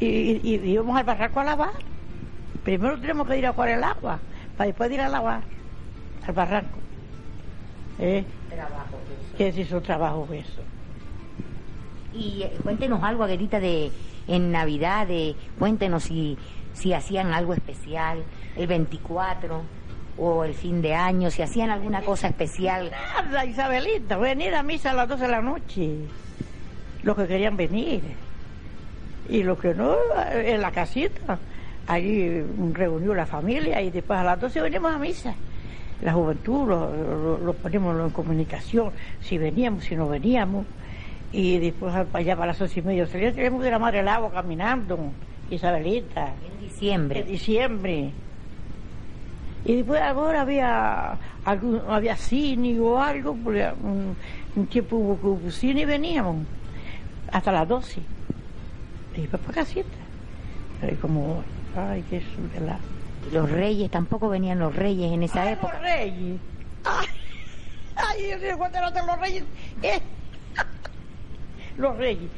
[0.00, 1.70] Y, y- y íbamos al barranco a lavar.
[2.62, 4.20] Primero tenemos que ir a jugar el agua.
[4.56, 5.44] Para después ir a lavar.
[6.26, 6.78] Al barranco.
[7.98, 8.24] ¿Eh?
[8.50, 8.98] Trabajo.
[9.36, 10.62] ¿Qué es eso trabajo eso?
[12.16, 13.90] Y eh, cuéntenos algo, Aguerita, de
[14.28, 16.36] en Navidad, de, cuéntenos si,
[16.72, 18.24] si hacían algo especial
[18.56, 19.62] el 24
[20.18, 22.90] o el fin de año, si hacían alguna cosa especial.
[22.90, 25.90] Nada, Isabelita, venir a misa a las 12 de la noche.
[27.02, 28.02] Los que querían venir.
[29.28, 29.96] Y los que no,
[30.32, 31.38] en la casita.
[31.86, 35.34] allí reunió la familia y después a las 12 venimos a misa.
[36.02, 40.66] La juventud lo, lo, ponemos en comunicación, si veníamos, si no veníamos.
[41.32, 45.12] Y después allá para las once y media tenemos de la Madre del Agua caminando,
[45.50, 46.32] Isabelita.
[46.44, 47.20] En diciembre.
[47.20, 48.12] En diciembre.
[49.64, 54.16] Y después ahora había algún, había cine o algo, porque un,
[54.54, 56.46] un tiempo hubo cine y veníamos
[57.32, 58.00] hasta las 12.
[59.16, 59.88] Y después para casita.
[60.80, 61.42] Pero como,
[61.76, 62.22] ay, qué
[62.54, 62.78] verdad.
[63.32, 65.72] Los reyes, tampoco venían los reyes en esa época.
[65.72, 66.40] Los reyes.
[66.84, 67.06] Ay,
[67.96, 69.44] ay, cuando eran los reyes.
[69.82, 70.00] ¿eh?
[71.78, 72.30] Los reyes.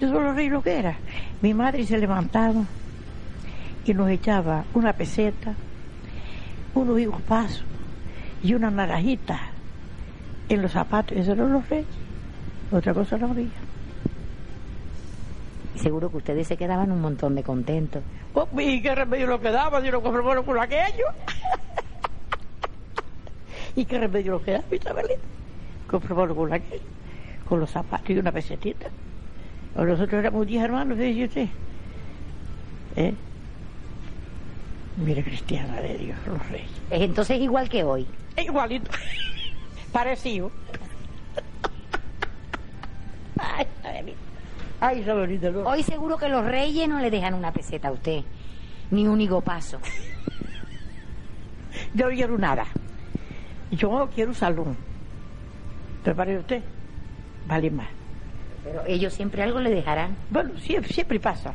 [0.00, 0.96] Yo solo los reyes lo que era.
[1.42, 2.64] Mi madre se levantaba
[3.84, 5.54] y nos echaba una peseta,
[6.74, 7.64] unos higos pasos
[8.42, 9.40] y una naranjita
[10.48, 11.16] en los zapatos.
[11.16, 11.86] Esos eran los reyes.
[12.72, 13.48] Otra cosa no había.
[15.76, 18.02] Seguro que ustedes se quedaban un montón de contentos.
[18.58, 19.80] ¿Y qué remedio lo quedaba?
[19.80, 21.06] Yo no compré con aquello.
[23.76, 25.20] ¿Y qué remedio lo quedaba, Isabelita?
[25.86, 26.82] Compré con aquello,
[27.48, 28.88] con los zapatos y una pesetita.
[29.74, 31.48] Nosotros éramos diez hermanos, dice usted.
[32.96, 33.14] ¿Eh?
[34.96, 36.70] Mire, cristiana de Dios, los reyes.
[36.90, 38.06] Es entonces igual que hoy.
[38.36, 38.90] Igualito.
[39.92, 40.50] Parecido.
[43.38, 43.66] Ay,
[44.80, 45.04] Ay.
[45.06, 45.60] No.
[45.68, 48.22] Hoy seguro que los reyes no le dejan una peseta a usted,
[48.90, 49.78] ni un higo paso.
[51.94, 52.66] Yo no quiero nada.
[53.70, 54.76] Yo quiero un salón.
[56.02, 56.62] Prepare usted.
[57.46, 57.88] Vale más.
[58.64, 60.16] Pero ellos siempre algo le dejarán.
[60.30, 61.52] Bueno, siempre, siempre pasa.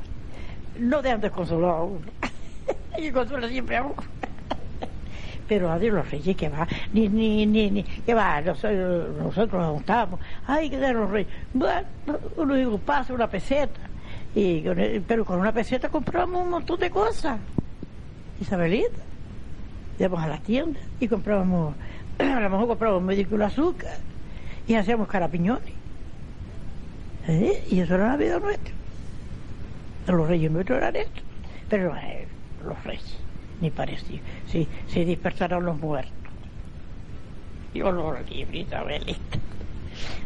[0.80, 2.06] No dejan desconsolar a uno.
[2.98, 3.96] ellos consuelan siempre a uno.
[5.48, 9.62] Pero a Dios los reyes que va, ni, ni, ni, ni que va, nosotros, nosotros
[9.62, 11.30] nos gustábamos, ay, que de los reyes.
[11.54, 11.88] Bueno,
[12.38, 13.82] uno digo, pasa una peseta.
[14.34, 14.62] Y
[15.06, 17.38] pero con una peseta comprábamos un montón de cosas.
[18.40, 19.02] Isabelita.
[20.00, 21.76] Íbamos a la tienda y comprábamos,
[22.20, 23.98] a lo mejor comprábamos medio azúcar
[24.66, 25.81] y hacíamos carapiñones.
[27.28, 27.64] ¿Eh?
[27.70, 28.74] Y eso era la vida nuestra.
[30.08, 31.24] Los reyes nuestros eran estos.
[31.70, 32.28] Pero eh,
[32.66, 33.16] los reyes,
[33.62, 34.20] ni parecía.
[34.48, 36.12] Sí, se despertaron los muertos.
[37.74, 39.40] Dios los libre, Isabelita.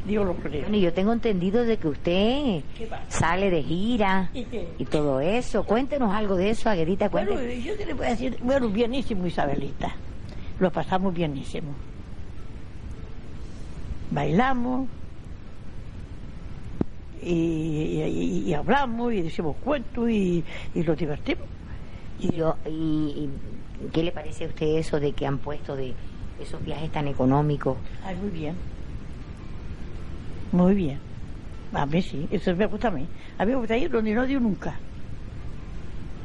[0.08, 0.62] Dios los libre.
[0.62, 2.62] Bueno, y yo tengo entendido de que usted
[3.10, 4.29] sale de gira
[4.79, 5.63] ¿Y todo eso.
[5.63, 7.63] Cuéntenos algo de eso, Aguerita, Bueno, cuéntenos.
[7.63, 9.93] yo te le voy a decir, bueno, bienísimo, Isabelita.
[10.60, 11.73] Lo pasamos bienísimo.
[14.12, 14.88] Bailamos
[17.29, 18.03] y, y-
[18.47, 21.49] y- y hablamos y decimos cuentos y, y nos divertimos.
[22.17, 22.71] Y, yo, y,
[23.79, 25.97] y ¿Qué le parece a usted eso de que han puesto de
[26.38, 27.83] esos viajes tan económicos?
[27.99, 28.63] Ay, muy bien.
[30.51, 31.03] Muy bien.
[31.71, 33.11] A mí sí, eso me gusta a mí.
[33.38, 34.85] A mí me gusta ir donde no dio nunca.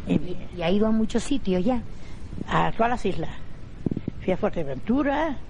[0.04, 1.86] Y Y, y ha ido a muchos sitios ya.
[2.44, 3.30] a todas las islas.
[4.20, 5.46] Fui a Fuerteventura,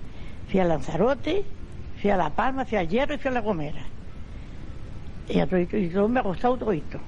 [0.47, 1.55] fui a Lanzarote,
[1.95, 3.95] fui a La Palma, fui a Hierro y fui a La Gomera.
[5.31, 6.99] Y, a todito- y todo me ha gustado todito.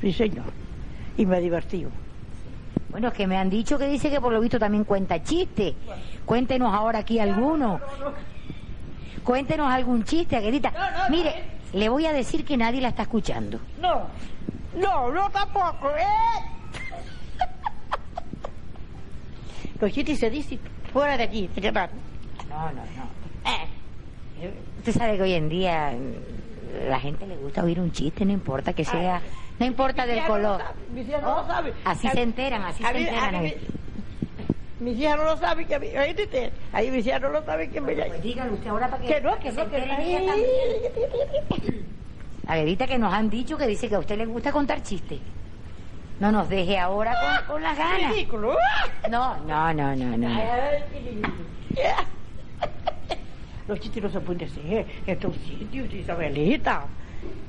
[0.00, 0.44] Sí, señor.
[1.16, 1.90] Y me ha divertido.
[2.90, 5.74] Bueno, es que me han dicho que dice que por lo visto también cuenta chistes.
[6.24, 7.80] Cuéntenos ahora aquí alguno.
[9.24, 10.72] Cuéntenos algún chiste, Aguerita.
[11.10, 11.34] Mire,
[11.72, 13.58] le voy a decir que nadie la está escuchando.
[13.80, 14.02] No,
[14.78, 17.26] no, no tampoco, ¿eh?
[19.80, 20.58] Los chistes se dicen
[20.92, 21.50] fuera de aquí.
[22.48, 23.06] No, no, no.
[24.42, 26.45] Eh, Usted sabe que hoy en día mm,
[26.88, 29.20] la gente le gusta oír un chiste, no importa que sea,
[29.58, 30.62] no importa del color.
[30.92, 31.72] Mis hijas no lo saben.
[31.84, 33.52] Así A- se enteran, así se enteran.
[34.80, 37.70] Mis hijas no lo saben que a mí, oíste, ahí mis hijas no lo saben
[37.70, 40.76] que me Pues dígalo usted ahora para que, Que no, que no, que.
[42.46, 45.18] Aguerita que nos han dicho que dice que a usted le gusta contar chistes.
[46.20, 47.14] No nos deje ahora
[47.46, 48.12] con, con las ganas.
[48.12, 48.56] Ridículo.
[49.10, 50.28] No, no, no, no, no.
[53.68, 56.84] Los chistes no se pueden decir en estos sitios, Isabelita.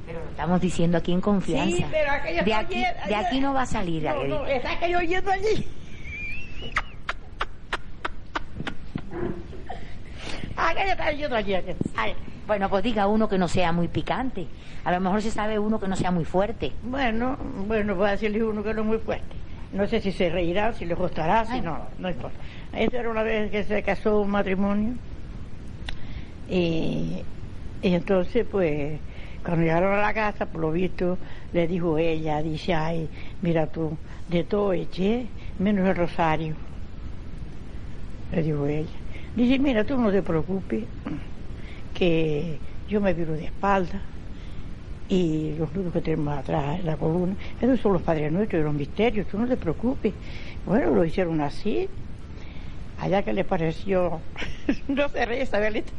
[0.05, 1.75] Pero lo estamos diciendo aquí en confianza.
[1.77, 4.79] Sí, pero aquello de aquí, ayer- de aquí no va a salir, No, no, está
[4.79, 5.67] que yo yendo allí.
[10.55, 11.53] Aquello está yendo allí.
[11.55, 11.77] aquello.
[11.95, 12.13] Ay,
[12.47, 14.47] Bueno, pues diga uno que no sea muy picante.
[14.85, 16.71] A lo mejor se sabe uno que no sea muy fuerte.
[16.81, 17.37] Bueno,
[17.67, 19.35] bueno, voy a decirle uno que no es muy fuerte.
[19.73, 21.61] No sé si se reirá, si le gustará, si Ay.
[21.61, 22.37] no, no importa.
[22.73, 24.93] Esto era una vez que se casó un matrimonio.
[26.49, 27.23] Y,
[27.81, 28.99] entonces, pues,
[29.43, 31.17] cuando llegaron a la casa, por lo visto,
[31.53, 33.09] le dijo ella, dice, ay,
[33.41, 33.97] mira tú,
[34.29, 35.27] de todo eché,
[35.59, 36.55] menos el rosario.
[38.33, 38.89] Le dijo ella.
[39.35, 40.83] Dice, mira, tú no te preocupes,
[41.93, 42.57] que
[42.89, 44.01] yo me viro de espalda
[45.09, 47.35] y los nudos que tenemos atrás en la columna.
[47.61, 50.13] Esos son los padres nuestros y los misterios, tú no te preocupes.
[50.65, 51.87] Bueno, lo hicieron así.
[52.99, 54.19] Allá que le pareció,
[54.87, 55.91] no se ríe, Isabelita.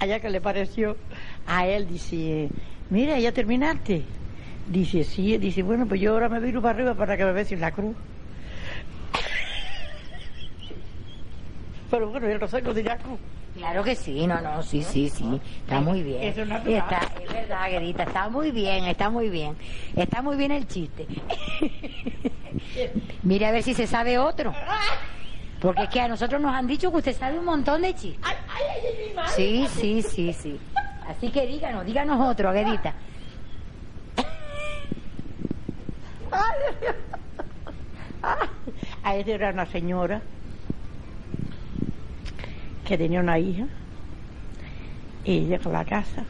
[0.00, 0.96] Allá que le pareció
[1.46, 2.48] a él, dice,
[2.88, 4.02] mira, ya terminaste.
[4.66, 7.50] Dice, sí, dice, bueno, pues yo ahora me viro para arriba para que me veas
[7.52, 7.94] la cruz.
[11.90, 13.18] Pero bueno, el rosario de cruz.
[13.56, 16.22] Claro que sí, no, no, sí, sí, sí, está muy bien.
[16.22, 16.76] Eso es natural.
[16.76, 19.56] Está, es verdad, Guerita, está muy bien, está muy bien.
[19.96, 21.06] Está muy bien el chiste.
[23.22, 24.54] Mire a ver si se sabe otro.
[25.60, 28.20] Porque es que a nosotros nos han dicho que usted sabe un montón de chistes.
[28.22, 29.30] Ay, ay, ay, mi madre.
[29.36, 30.60] Sí, sí, sí, sí.
[31.06, 32.50] Así que díganos, díganos otro.
[38.22, 38.36] Ah,
[39.02, 40.20] A ella era una señora
[42.86, 43.64] que tenía una hija
[45.24, 46.24] y llega a la casa.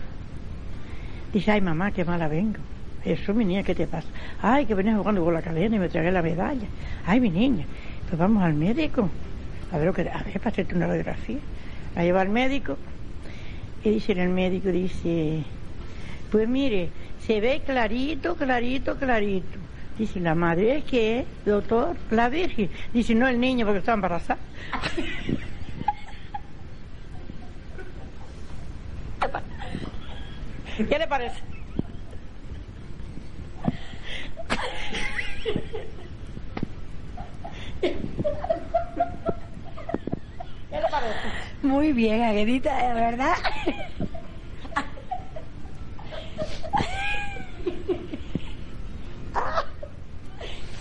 [1.32, 2.58] Dice, ay mamá, qué mala vengo.
[3.04, 4.08] Eso, mi niña, ¿qué te pasa?
[4.42, 6.66] Ay, que venía jugando con la cadena y me tragué la medalla.
[7.06, 7.64] Ay, mi niña,
[8.10, 9.08] pues vamos al médico.
[9.72, 11.38] A ver, lo que, a ver, para hacerte una radiografía.
[11.94, 12.76] La lleva al médico
[13.84, 15.42] y dice el médico, dice,
[16.30, 16.90] pues mire,
[17.24, 19.58] se ve clarito, clarito, clarito.
[19.96, 22.68] Dice, la madre es que, doctor, la virgen.
[22.92, 24.40] Dice, no el niño porque está embarazada.
[30.76, 31.40] ¿Qué le parece?
[37.80, 37.96] ¿Qué
[40.70, 41.28] le parece?
[41.62, 43.34] Muy bien, Aguedita, de verdad.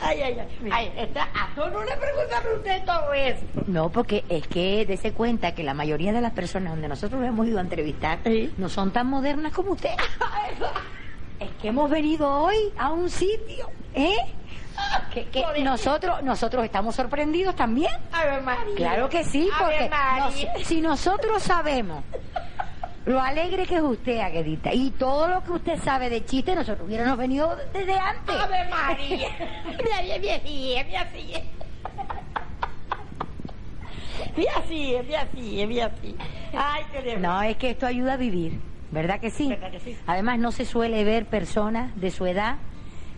[0.02, 0.70] Ay, ay, ay.
[0.72, 3.46] ay está, a todos no le preguntan a usted todo eso.
[3.68, 7.46] No, porque es que dése cuenta que la mayoría de las personas donde nosotros hemos
[7.48, 8.52] ido a entrevistar Sí.
[8.58, 9.90] no son tan modernas como usted.
[11.40, 14.16] es que hemos venido hoy a un sitio, ¿eh?
[15.14, 17.92] Que, nosotros nosotros estamos sorprendidos también.
[18.12, 18.76] A ver, María.
[18.76, 22.04] Claro que sí, porque nos- si nosotros sabemos
[23.06, 26.88] lo alegre que es usted, Aguedita, y todo lo que usted sabe de chiste, nosotros
[26.88, 28.36] hubiéramos venido desde antes.
[28.36, 29.30] A ver, María.
[29.66, 31.44] Mira, mira, mira, mira, así es.
[34.38, 36.16] Mira así es, mira así es, mira así.
[36.54, 38.60] Ay, qué le No, es que esto ayuda a vivir,
[38.92, 39.48] ¿verdad que sí?
[39.50, 39.98] ¿Verdad que sí?
[40.08, 42.58] Además, no se suele ver personas de su edad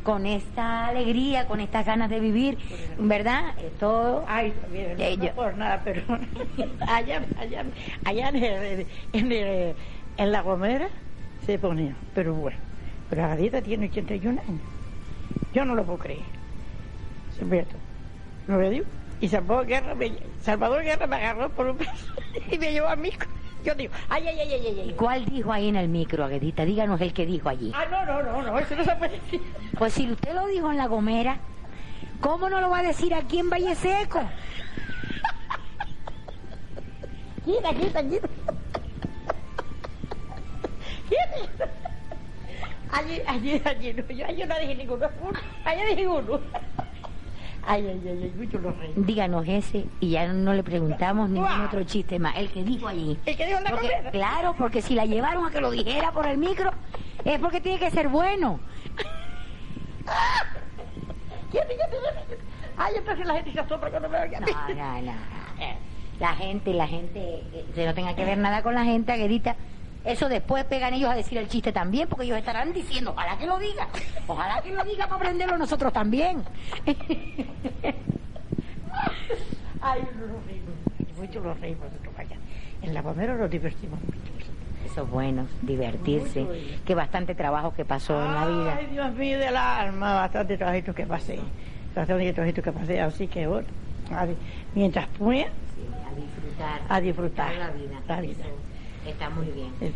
[0.04, 2.58] con esta alegría, con estas ganas de vivir,
[2.97, 3.54] ¿verdad?
[3.60, 4.26] Esto...
[4.28, 6.02] Ay, mire, no, Eh, no por nada, pero
[6.88, 7.66] allá, allá,
[8.04, 9.76] allá en, el- en, el-
[10.18, 10.88] en La Gomera
[11.45, 12.58] se ponía, pero bueno,
[13.10, 14.62] pero Agadita tiene 81 años.
[15.54, 16.24] Yo no lo puedo creer.
[17.38, 17.78] Cierto.
[18.47, 18.86] ¿No lo digo?
[19.20, 22.08] Y Salvador Guerra me, Salvador Guerra me agarró por un brazo
[22.52, 23.12] y me llevó a mí.
[23.64, 24.95] Yo digo, ay, ay, ay, ay, ay, ay.
[24.97, 26.66] ¿Cuál dijo ahí en el micro, Aguedita?
[26.66, 27.72] Díganos el que dijo allí.
[27.76, 29.41] Ah, no, no, no, no, eso no se puede decir.
[29.78, 31.38] Pues si usted lo dijo en La Gomera,
[32.20, 34.22] ¿cómo no lo va a decir aquí en Valle Seco?
[37.45, 38.28] Quita, quita, quita.
[41.09, 41.70] Quita.
[42.91, 45.07] Allí, allí, allí, no, yo, yo no dije ninguno.
[45.22, 46.39] Uno, allá dije uno.
[47.64, 48.95] Ay, ay, ay, mucho los reyes.
[49.05, 52.36] Díganos ese y ya no le preguntamos ningún otro chiste más.
[52.38, 53.18] El que dijo allí.
[53.26, 56.12] El que dijo en la Porque, claro, porque si la llevaron a que lo dijera
[56.12, 56.72] por el micro,
[57.24, 58.59] es porque tiene que ser bueno.
[62.78, 65.12] Ay, entonces la gente se asombra cuando me oye No, no, no.
[65.59, 65.76] Eh,
[66.20, 69.55] La gente, la gente, eh, que no tenga que ver nada con la gente, Aguedita.
[70.04, 73.45] Eso después pegan ellos a decir el chiste también, porque ellos estarán diciendo, ojalá que
[73.45, 73.88] lo diga,
[74.28, 76.43] ojalá que lo diga para aprenderlo nosotros también.
[79.82, 80.76] Ay, los reímos.
[81.18, 81.58] Mucho los
[82.18, 82.38] allá.
[82.82, 84.18] En la Gomera nos divertimos mucho.
[84.86, 86.45] Eso es bueno, divertirse,
[86.84, 88.76] que bastante trabajo que pasó en la vida.
[88.78, 91.39] Ay, Dios mío del alma, bastante trabajito que pasé.
[91.95, 93.68] Bastante trabajito que pasé, así que bueno,
[94.10, 94.36] ver,
[94.76, 96.82] mientras pueda, Sí, a disfrutar.
[96.89, 97.54] A disfrutar.
[97.56, 98.02] La vida.
[98.08, 98.43] La vida.
[99.06, 99.72] Está muy bien.
[99.80, 99.91] Pues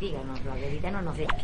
[0.00, 1.36] díganos, Aguedita no nos deja.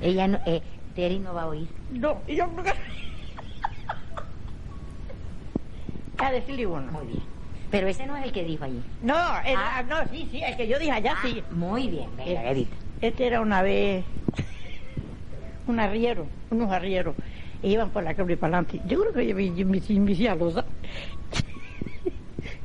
[0.00, 0.62] Ella no, eh,
[0.94, 1.68] Terry no va a oír.
[1.92, 2.72] no, y yo creo que...
[6.24, 6.90] A decirle uno.
[6.92, 7.22] Muy bien.
[7.70, 8.80] Pero ese no es el que dijo allí.
[9.02, 9.14] No,
[9.44, 9.82] el- Ah.
[9.88, 11.42] no, sí, sí, el que yo dije allá, sí.
[11.44, 12.76] Ah, muy bien, venga, Aguedita.
[13.00, 14.04] Este era una vez
[15.66, 17.16] un arriero, unos arrieros,
[17.62, 18.80] e iban por la calle para adelante.
[18.88, 19.34] Yo creo que yo,
[19.66, 20.62] mis los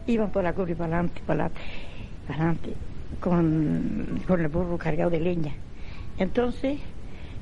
[0.08, 1.60] iban por la calle para adelante, para adelante,
[2.30, 2.74] para adelante,
[3.20, 5.52] con, con el burro cargado de leña.
[6.20, 6.80] Entonces,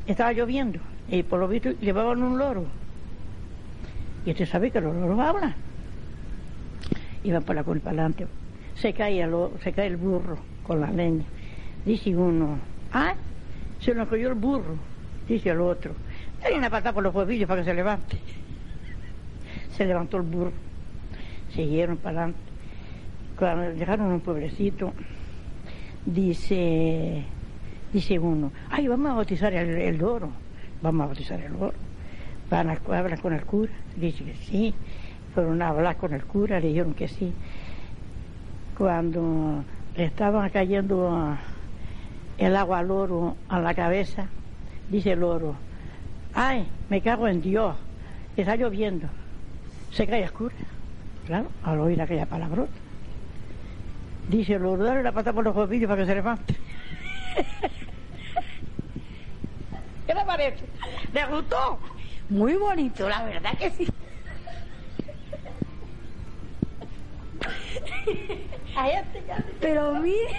[0.06, 0.80] estaba lloviendo,
[1.10, 2.66] y por lo visto llevaban un loro.
[4.26, 5.54] Y usted sabe que los loros hablan.
[7.24, 8.28] Iban por la para adelante.
[8.76, 11.26] Se cae, el, se cae el burro con la leña.
[11.86, 12.58] Dice uno,
[12.94, 13.14] ah,
[13.82, 14.76] se nos cayó el burro.
[15.28, 15.92] Dice el otro,
[16.44, 18.18] hay una patada por los huevillos para que se levante.
[19.76, 20.54] Se levantó el burro.
[21.54, 22.47] Siguieron para adelante.
[23.38, 24.94] Cuando llegaron un pueblecito,
[26.06, 27.24] dice,
[27.94, 30.32] dice uno, ay, vamos a bautizar el, el loro.
[30.82, 31.74] Vamos a bautizar el loro.
[32.50, 33.72] Van a hablar con el cura.
[33.96, 34.74] Dice que sí.
[35.36, 37.32] Fueron a hablar con el cura, le dijeron que sí.
[38.76, 39.64] Cuando
[39.96, 41.38] le estaban cayendo ah,
[42.40, 44.28] el agua al loro a la cabeza,
[44.90, 45.56] dice el loro,
[46.34, 47.76] ay, me cago en Dios,
[48.36, 49.08] está lloviendo.
[49.92, 50.56] Se cae el cura.
[51.28, 52.87] Claro, al oír aquella palabrota.
[54.28, 56.54] Dice el loro, dale la pata por los huevillos para que se levante.
[60.06, 60.66] ¿Qué le parece?
[61.14, 61.80] ¿Le gustó?
[62.30, 63.88] Muy bonito, la verdad que sí.
[68.78, 69.24] Este.
[69.60, 70.36] Pero mire,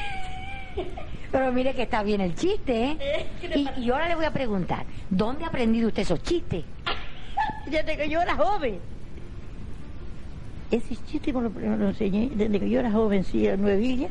[1.33, 3.27] pero mire que está bien el chiste, ¿eh?
[3.77, 6.65] Y, y ahora le voy a preguntar, ¿dónde ha aprendido usted esos chistes?
[7.67, 8.79] Desde que yo era joven.
[10.71, 14.09] Ese chiste me lo, lo enseñé desde que yo era joven, sí, en Nuevilla.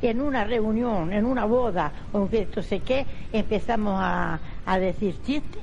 [0.00, 5.60] En una reunión, en una boda, o esto sé qué, empezamos a, a decir chistes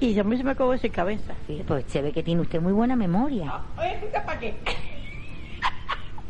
[0.00, 1.34] y a mí se me acabó esa cabeza.
[1.46, 3.62] Sí, pues se ve que tiene usted muy buena memoria.
[3.78, 4.56] Oye, ¿para qué?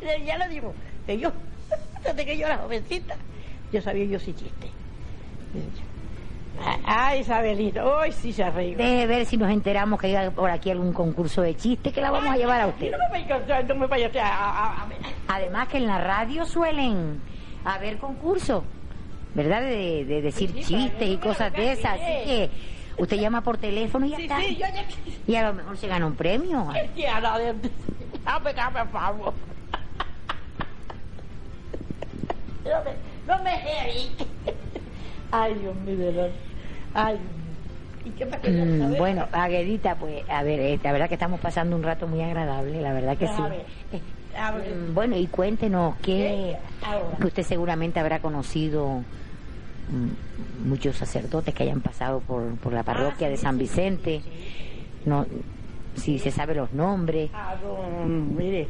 [0.26, 0.74] ya lo digo,
[1.06, 1.32] que yo,
[2.04, 3.16] desde que yo era jovencita,
[3.72, 4.70] yo sabía yo ese chiste.
[6.84, 8.82] Ay, Isabelita, hoy sí se arregla.
[8.84, 12.10] Deje ver si nos enteramos que hay por aquí algún concurso de chistes que la
[12.10, 12.90] vamos a llevar a usted.
[12.92, 14.88] No me vaya, no me vaya a, a- a-
[15.28, 17.20] Además que en la radio suelen
[17.64, 18.62] haber concursos,
[19.34, 19.60] ¿verdad?
[19.62, 21.92] De, de decir Sí, sí, chistes y cosas de esas.
[21.94, 22.50] Así que
[22.98, 24.40] usted llama por teléfono y ya Sí, está.
[24.40, 24.84] sí, yo ya...
[25.26, 26.64] Y a lo mejor se gana un premio.
[26.64, 27.54] No, de-
[28.24, 29.34] dame, dame, por favor.
[32.64, 33.52] No me, no me.
[35.30, 36.30] Ay, Dios mío, verdad.
[36.94, 37.46] Ay, Dios mío.
[38.04, 41.40] ¿Y qué más querías Mm, bueno, Aguedita, pues, a ver, eh, la verdad que estamos
[41.40, 43.42] pasando un rato muy agradable, la verdad que sí.
[43.42, 43.64] A ver,
[44.38, 44.74] a ver.
[44.76, 46.56] Mm, Bueno, y cuéntenos qué,
[47.20, 49.02] que usted seguramente habrá conocido
[49.90, 53.60] mm, muchos sacerdotes que hayan pasado por, por la parroquia Ah, de sí, San sí,
[53.62, 54.20] Vicente.
[55.04, 55.26] No,
[55.96, 57.30] si se sabe los nombres.
[57.34, 58.68] a don, mire,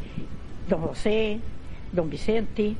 [0.69, 1.41] don José,
[1.93, 2.75] don Vicente,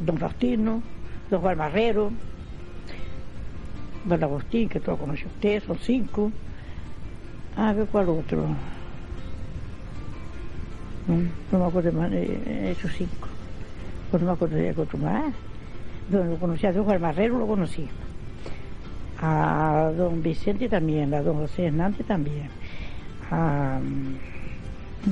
[0.00, 0.82] don Faustino,
[1.30, 2.10] don Juan Barrero,
[4.04, 6.32] don Agustín, que todo conoce usted, son cinco.
[7.56, 8.46] A ver cuál otro.
[11.06, 11.16] No,
[11.52, 13.28] no me acuerdo más de esos cinco.
[14.10, 15.32] Pues no me acuerdo de otro más.
[16.10, 17.88] Don, lo conocía, don Juan Barrero lo conocí.
[19.22, 22.48] A don Vicente también, a don José Hernández también.
[23.30, 23.78] A,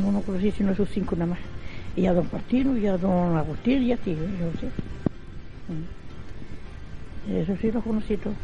[0.02, 1.38] no lo conocí sino esos cinco nada más.
[1.94, 4.68] Y a don Faustino y a don Agustín y a ti, yo sé.
[7.30, 8.34] Eso sí lo conocí todo.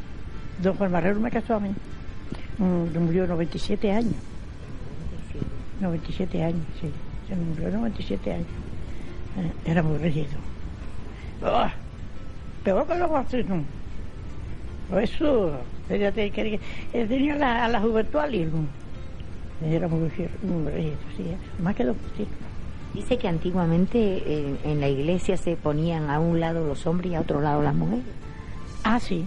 [0.62, 1.70] Don Juan Barrero me casó a mí.
[2.58, 4.14] Mm, murió a 97 años.
[5.80, 6.88] 97 años, sí.
[7.28, 8.46] Se murió a 97 años.
[9.38, 10.38] Eh, Era muy rígido.
[11.42, 11.72] Ah,
[12.62, 13.64] peor que los guastrinos.
[15.00, 15.52] Eso,
[15.88, 18.50] tenía la, la juventud al hilo.
[19.64, 20.28] Era muy, rígido,
[21.16, 21.22] sí.
[21.22, 21.36] eh.
[21.62, 22.26] Más que dos sí.
[22.92, 27.14] Dice que antiguamente eh, en la iglesia se ponían a un lado los hombres y
[27.14, 28.04] a otro lado las mujeres.
[28.84, 29.26] Ah, sí.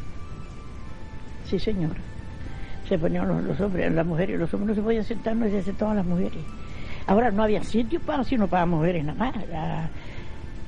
[1.49, 1.99] Sí, señora.
[2.87, 5.61] Se ponían los, los hombres, las mujeres, los hombres no se podían sentar, no se
[5.63, 6.39] sentaban las mujeres.
[7.05, 9.47] Ahora no había sitio para, sino para mujeres nada más.
[9.49, 9.89] La-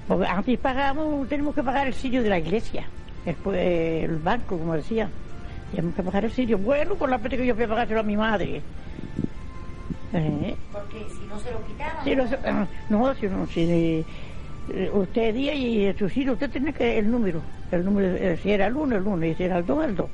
[0.07, 2.85] porque antes pagábamos, tenemos que pagar el sitio de la iglesia,
[3.25, 5.07] después el banco, como decía.
[5.71, 6.57] Tenemos que pagar el sitio.
[6.57, 8.61] Bueno, con la pena que yo fui a pagárselo a mi madre.
[10.13, 12.17] Eh, Porque si no se lo quitaban.
[12.17, 14.03] Los- ah, no, si, no, si
[14.93, 17.41] usted día y eh, su sitio, usted tiene que el número,
[17.71, 19.95] el número, eh, si era el uno, el uno, y si era el dos, el
[19.95, 20.09] dos.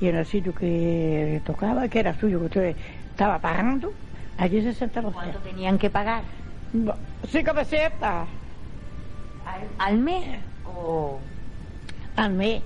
[0.00, 2.76] Y en el sitio que tocaba, que era suyo, que usted
[3.10, 3.92] estaba pagando,
[4.38, 5.20] allí se sentaba usted.
[5.22, 6.22] ¿Cuánto tenían que pagar?
[6.72, 6.94] No,
[7.28, 8.26] Cinco pesetas
[9.46, 10.24] ¿Al, al mes?
[10.66, 11.18] O...
[12.16, 12.62] al mes.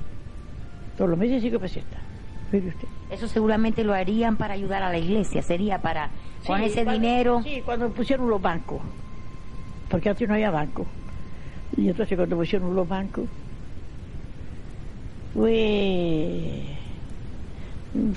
[0.96, 2.00] Todos los meses cinco pesetas.
[2.52, 2.88] Mire usted.
[3.10, 6.10] Eso seguramente lo harían para ayudar a la iglesia, sería para
[6.46, 7.42] con ese cuando- dinero.
[7.42, 8.80] Sí, cuando pusieron los bancos.
[9.88, 10.86] Porque antes no había banco.
[11.76, 13.26] Y entonces cuando pusieron los bancos,
[15.34, 16.62] pues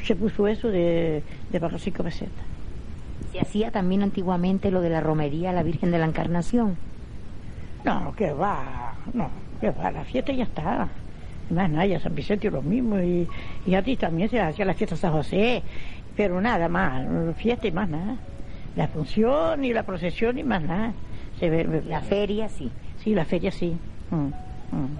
[0.04, 2.46] se puso eso de, de pagar cinco pesetas.
[3.32, 6.78] Se hacía también antiguamente lo de la romería a la Virgen de la Encarnación.
[7.86, 9.30] No, que va, no,
[9.62, 10.88] que va, la fiesta ya está.
[11.50, 13.28] Más nada, ya San Vicente lo mismo, y,
[13.66, 15.64] y a ti también se hacía la fiesta San José,
[16.16, 17.08] pero nada más,
[17.38, 18.18] fiesta y más nada.
[18.76, 20.94] La función y la procesión y más nada.
[21.40, 22.70] Se ve, La feria, sí.
[23.04, 23.78] Sí, la feria sí.
[24.12, 24.16] Mm,
[24.76, 24.98] mm.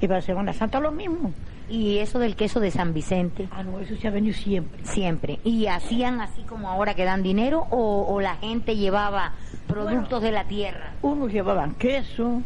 [0.00, 1.32] Y para Semana Santa lo mismo.
[1.70, 4.80] Y eso del queso de San Vicente, Ah, no, eso se ha venido siempre.
[4.84, 5.38] siempre.
[5.44, 9.32] ¿Y hacían así como ahora que dan dinero o, o la gente llevaba
[9.66, 10.92] productos de la tierra?
[11.02, 12.40] Unos llevaban queso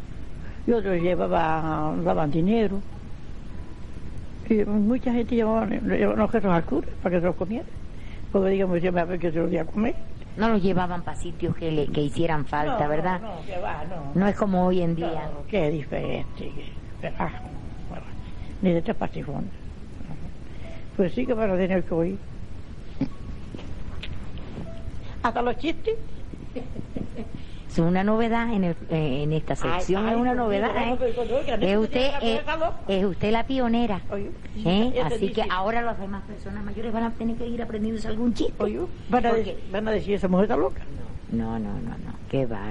[0.67, 2.81] y otros llevaban, daban dinero.
[4.49, 7.65] Y mucha gente llevaba, llevaba los quesos al cura para que se los comiera.
[8.33, 9.95] Porque digamos, yo me que se los voy a comer.
[10.37, 13.21] No los llevaban para sitios que, le, que hicieran falta, No, ¿verdad?
[13.21, 14.13] No, no, que va, no.
[14.15, 15.31] No es como hoy en día.
[15.33, 16.53] No, qué diferente.
[17.19, 17.31] ah,
[17.91, 18.05] bueno,
[18.63, 19.51] ni de tres patifones.
[20.97, 22.19] Pues sí que van a tener que oír.
[25.23, 25.95] Hasta los chistes.
[27.73, 30.73] Es una novedad en, el- eh, en esta sección, ay, es una novedad.
[30.75, 31.15] no, ¿eh?
[31.63, 32.41] Es usted, eh,
[32.89, 34.01] es usted la pionera.
[34.65, 35.03] ¿eh?
[35.03, 38.53] Así que ahora las demás personas mayores van a tener que ir aprendiéndose algún chiste.
[39.09, 40.83] Van a, decir, van a decir, esa mujer está loca.
[41.31, 42.13] No, no, no, no.
[42.31, 42.71] Qué va,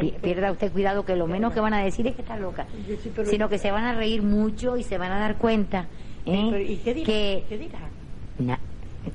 [0.00, 2.66] Pi- Pierda usted cuidado que lo menos que van a decir es que está loca.
[2.86, 5.86] Sí, Sino que se van a reír mucho y se van a dar cuenta
[6.26, 6.48] ¿eh?
[6.50, 7.06] Pero, ¿Y qué dirá?
[7.06, 7.78] que ¿Qué dirá?
[8.38, 8.73] na- que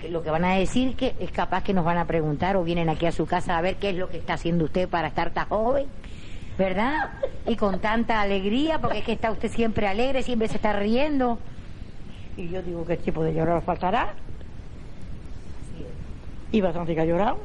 [0.10, 2.90] lo que van a decir que es capaz que nos van a preguntar o vienen
[2.90, 5.32] aquí a su casa a ver qué es lo que está haciendo usted para estar
[5.32, 5.88] tan joven,
[6.58, 7.12] ¿verdad?
[7.48, 11.40] Y con tanta alegría, porque es que está usted siempre alegre, siempre se está riendo.
[12.38, 14.14] Y yo digo el tipo de llorar faltará.
[16.52, 17.38] Y bastante que ha llorado.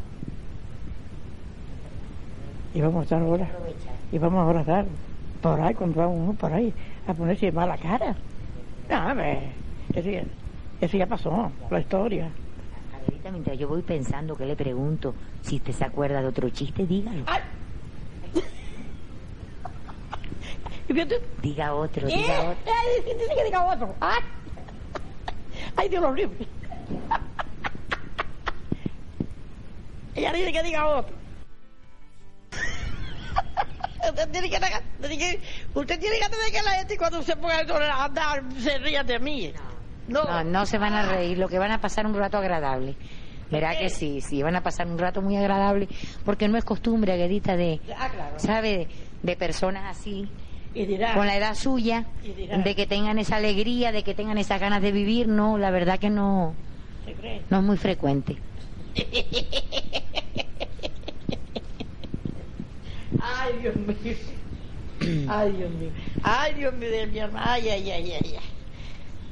[2.75, 3.49] Y vamos a estar ahora.
[4.13, 4.87] Y vamos a estar
[5.41, 6.73] por ahí, cuando va uno por ahí,
[7.07, 8.15] a ponerse mala cara.
[8.89, 9.15] No,
[9.95, 10.23] ya,
[10.81, 12.31] eso ya pasó, la historia.
[12.95, 16.87] Adelita, mientras yo voy pensando que le pregunto si usted se acuerda de otro chiste,
[16.87, 17.25] dígalo.
[17.27, 17.41] ¡Ay!
[21.43, 22.15] Diga otro, ¡eh!
[22.17, 22.73] diga otro.
[22.73, 23.95] ¡Ay, dice que diga otro!
[24.01, 24.21] ¡Ay!
[25.77, 26.47] ¡Ay, Dios lo libre!
[30.15, 31.15] Ella dice que diga otro.
[34.09, 35.41] Usted tiene que, dejar- tiene que-
[35.75, 39.19] usted tiene que tener que la gente cuando se ponga a andar se ría de
[39.19, 39.53] mí.
[40.09, 42.97] No, No, no se van a reír, lo que van a pasar un rato agradable.
[43.51, 45.87] Verá que sí, sí, van a pasar un rato muy agradable,
[46.25, 48.39] porque no es costumbre, Aguedita, de, Ah, claro.
[48.39, 48.89] ¿sabe?
[49.23, 50.29] De, personas así,
[50.75, 52.59] Y dirá, con la edad suya, Y dirá.
[52.59, 55.99] de que tengan esa alegría, de que tengan esas ganas de vivir, no, la verdad
[55.99, 56.55] que no,
[57.51, 58.37] no es muy frecuente.
[63.21, 64.17] Ay, Dios mío.
[65.29, 65.91] Ay, Dios mío.
[66.23, 67.19] Ay, Dios mío de mi.
[67.21, 68.13] Ay, ay, ay, ay.
[68.23, 68.39] ay.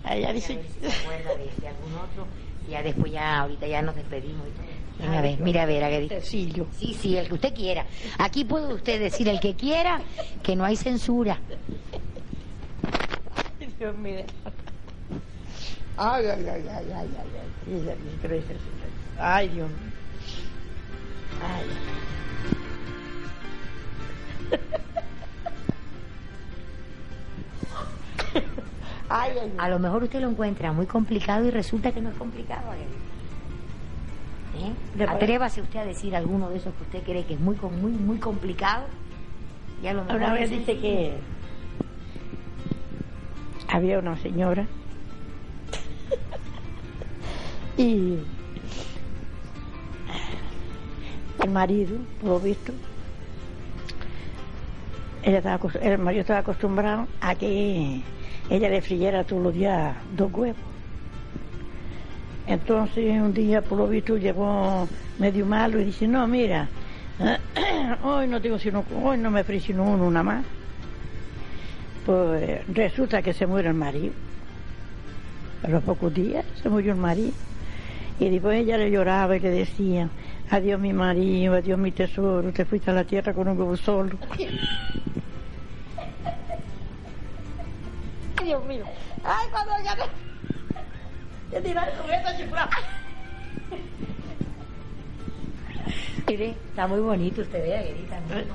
[0.05, 0.55] Ya dice.
[0.55, 2.27] acuerda de, de algún otro,
[2.67, 4.47] y ya después ya, ahorita ya nos despedimos.
[4.49, 4.73] y todo.
[4.99, 6.21] Venga, a ver, mira a ver, Aguedita.
[6.21, 6.69] Cecilio.
[6.79, 7.87] Sí, sí, el que usted quiera.
[8.19, 10.01] Aquí puede usted decir el que quiera,
[10.43, 11.41] que no hay censura.
[13.79, 14.25] Dios mío.
[15.97, 18.03] Ay, ay, ay, ay, ay, ay, ay.
[19.19, 19.79] Ay, Dios mío.
[21.43, 21.67] Ay.
[29.15, 29.53] Ay, ay, ay.
[29.59, 32.73] A lo mejor usted lo encuentra muy complicado y resulta que no es complicado.
[32.73, 32.87] ¿Eh?
[34.95, 37.93] Después- Atrévase usted a decir alguno de esos que usted cree que es muy, muy,
[37.93, 38.85] muy complicado.
[39.83, 41.15] Y a lo mejor Una vez dice que
[43.69, 44.67] había una señora
[47.77, 48.19] y
[51.43, 52.73] el marido, por lo visto,
[55.23, 58.03] ella estaba, el marido estaba acostumbrado a que
[58.53, 60.61] ella le friera todos los días dos huevos.
[62.47, 64.87] Entonces un día, por lo visto, llegó
[65.19, 66.69] medio malo y dice, no, mira,
[68.05, 70.45] hoy no tengo sino, hoy no me frí sino uno, una más.
[72.05, 74.13] Pues resulta que se muere el marido.
[75.63, 77.33] A los pocos días se murió el marido.
[78.21, 80.11] Y después ella le lloraba y le decía,
[80.51, 84.19] adiós mi marido, adiós mi tesoro, te fuiste a la tierra con un huevo solo.
[88.43, 88.85] Ay, Dios mío.
[89.23, 90.05] Ay, cuando no...
[91.53, 92.71] Ya dirá, con esta chiflada.
[96.27, 97.83] Mire, está muy bonito usted, vea,
[98.49, 98.55] ¿no?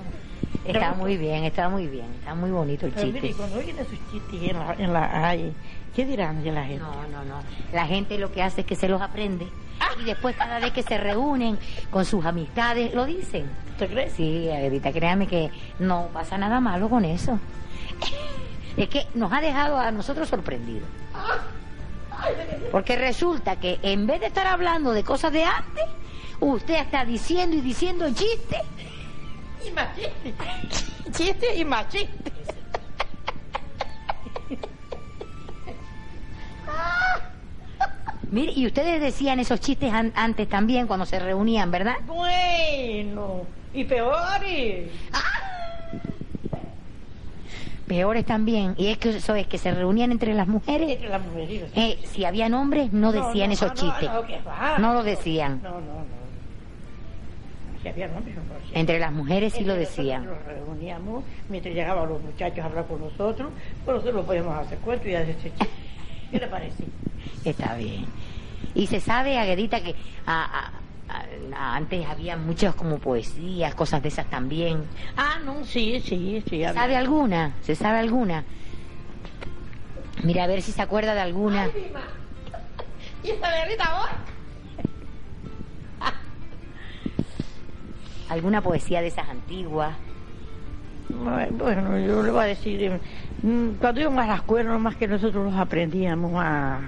[0.65, 3.97] Está muy bien, está muy bien, está muy bonito el Pero mire, cuando oyen esos
[4.11, 5.53] chistes en la, en la ay,
[5.95, 6.83] ¿qué dirán de la gente?
[6.83, 7.41] No, no, no.
[7.71, 9.47] La gente lo que hace es que se los aprende.
[10.01, 11.57] Y después cada vez que se reúnen
[11.91, 13.45] con sus amistades, lo dicen.
[13.79, 14.11] ¿Te crees?
[14.13, 17.39] Sí, Aguedita, créame que no pasa nada malo con eso.
[18.77, 20.87] Es que nos ha dejado a nosotros sorprendidos.
[22.71, 25.85] Porque resulta que en vez de estar hablando de cosas de antes,
[26.39, 28.61] usted está diciendo y diciendo chistes.
[29.67, 30.33] Y más chiste.
[31.11, 32.31] Chiste y más chiste.
[38.29, 41.95] Mire, y ustedes decían esos chistes an- antes también cuando se reunían, ¿verdad?
[42.05, 44.89] Bueno, y peores.
[47.87, 48.73] Peores también.
[48.77, 50.89] Y es que eso es que se reunían entre las mujeres.
[50.89, 51.71] Entre las mujeres.
[51.75, 54.09] Eh, si habían hombres, no decían no, esos no, chistes.
[54.09, 54.77] No, va.
[54.77, 55.61] No lo decían.
[55.63, 56.17] No, no, no.
[57.81, 58.71] Si había hombres, no lo decían.
[58.79, 60.25] Entre las mujeres sí lo Entre nosotros decían.
[60.25, 63.49] Nos reuníamos mientras llegaban los muchachos a hablar con nosotros,
[63.85, 65.67] pues nosotros podíamos hacer cuentos y hacer chistes.
[66.31, 66.83] ¿Qué le parece?
[67.45, 68.05] Está bien.
[68.75, 70.71] Y se sabe, Aguedita, que a- a-
[71.55, 74.83] antes había muchas como poesías, cosas de esas también.
[75.15, 76.63] Ah, no, sí, sí, sí.
[76.63, 76.81] había.
[76.81, 77.53] ¿Sabe alguna?
[77.61, 78.43] ¿Se sabe alguna?
[80.23, 81.69] Mira, a ver si se acuerda de alguna.
[83.23, 84.09] ¿Y esa Berrita vos?
[88.29, 89.95] ¿Alguna poesía de esas antiguas?
[91.09, 92.99] Bueno, yo le voy a decir, eh,
[93.41, 96.79] mm, cuando íbamos a la escuela, nomás que nosotros los aprendíamos a,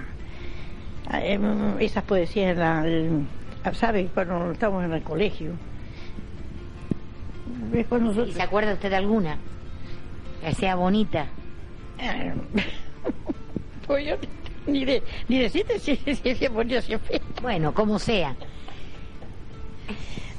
[1.08, 3.26] a, mm, esas poesías, la, el-
[3.74, 4.08] ¿sabe?
[4.14, 5.52] Cuando estábamos en el colegio.
[7.72, 9.36] ¿Y se acuerda usted de alguna?
[10.42, 11.26] Que sea bonita.
[13.86, 14.14] Pues yo
[14.68, 17.18] ni, de, ni decirte si, si, si es bonito si es feo.
[17.42, 18.36] Bueno, como sea.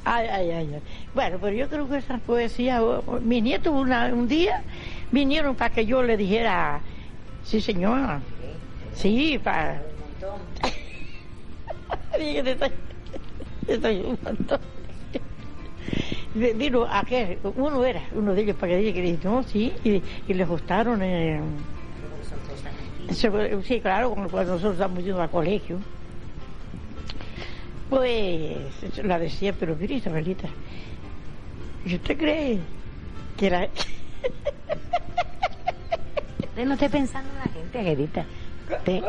[0.06, 0.82] Ay, ay, ay, ay.
[1.14, 4.64] Bueno, pero yo creo que esas poesías, o- o- mis nietos una- un día
[5.12, 6.80] vinieron para que yo le dijera,
[7.44, 8.22] sí señora,
[8.94, 9.82] sí, para...
[13.68, 14.60] Estoy, estoy un montón.
[16.34, 19.44] Vi- Vino aquel, uno era, uno de ellos para que dije que le dije, no,
[19.44, 21.02] sí, y, y le gustaron.
[21.02, 21.42] Eh,
[23.64, 25.80] sí, claro, cuando cuando nosotros estábamos yendo al colegio.
[27.90, 28.58] Pues
[29.04, 30.48] la decía, pero mire Isabelita,
[31.86, 32.60] ¿y usted cree
[33.38, 33.68] que era...
[36.40, 38.26] Usted no esté pensando en la gente.
[38.70, 39.04] Usted-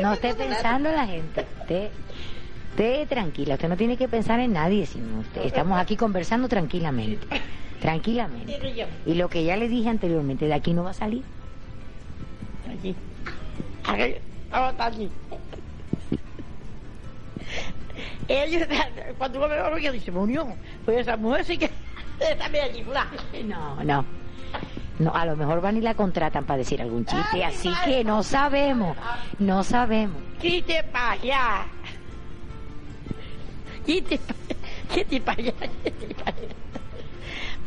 [0.00, 1.46] no esté pensando en la gente.
[1.60, 1.88] Usted,
[2.76, 5.42] usted tranquila, usted no tiene que pensar en nadie, sino usted.
[5.44, 7.26] Estamos aquí conversando tranquilamente.
[7.80, 8.60] Tranquilamente.
[9.06, 11.22] Y lo que ya le dije anteriormente, de aquí no va a salir.
[12.68, 12.94] Allí.
[13.84, 14.14] Aquí.
[14.50, 15.10] Ahora está allí.
[18.28, 18.68] Ellos,
[19.16, 20.46] cuando uno me a dice, murió.
[20.84, 21.70] Pues esa mujer sí que
[22.20, 22.84] está allí.
[23.44, 24.04] No, no.
[24.98, 28.22] No, a lo mejor van y la contratan para decir algún chiste, así que no
[28.22, 28.96] sabemos,
[29.38, 30.16] no sabemos.
[30.40, 31.66] Quite para allá.
[33.86, 34.34] Quite pa-
[34.92, 35.52] quite para allá,
[35.84, 36.48] quite para allá.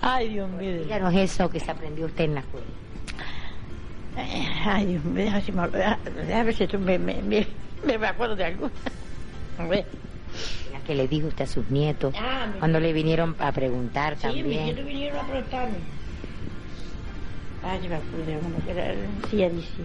[0.01, 0.83] Ay, Dios mío.
[0.83, 2.67] Díganos eso que se aprendió usted en la escuela.
[4.65, 7.47] Ay, Dios mío, a ver si tú me, me, me,
[7.97, 8.69] me acuerdo de algo.
[9.57, 9.85] A ver.
[10.73, 14.21] La que le dijo usted a sus nietos, Ah, cuando le vinieron a preguntar Sí,
[14.23, 14.65] también.
[14.65, 15.77] nietos vinieron a preguntarme.
[19.31, 19.83] Ella dice,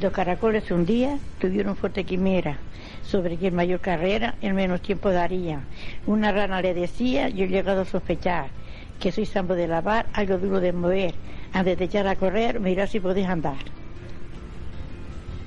[0.00, 2.58] dos caracoles un día tuvieron fuerte quimera
[3.02, 5.60] sobre que el mayor carrera en menos tiempo daría.
[6.06, 8.48] Una rana le decía, yo he llegado a sospechar
[9.00, 11.14] que soy sambo de lavar, algo duro de mover.
[11.52, 13.56] Antes de echar a correr, mira si podés andar.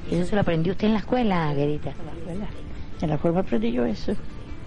[0.09, 1.91] ¿Y eso se lo aprendió usted en la escuela, Guerita?
[1.91, 2.47] En la escuela.
[3.01, 4.13] En la escuela aprendí yo eso.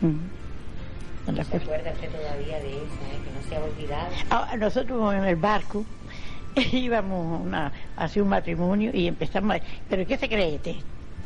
[0.03, 1.65] En la escuela.
[1.65, 3.19] acuerda usted todavía de eso, eh?
[3.25, 4.09] que no se ha olvidado?
[4.31, 5.85] Ah, nosotros en el barco
[6.73, 10.77] íbamos una- a hacer un matrimonio y empezamos, a- pero ¿qué se cree este?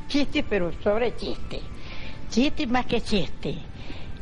[0.08, 1.60] Chiste, pero sobre chiste.
[2.30, 3.56] Chiste más que chiste.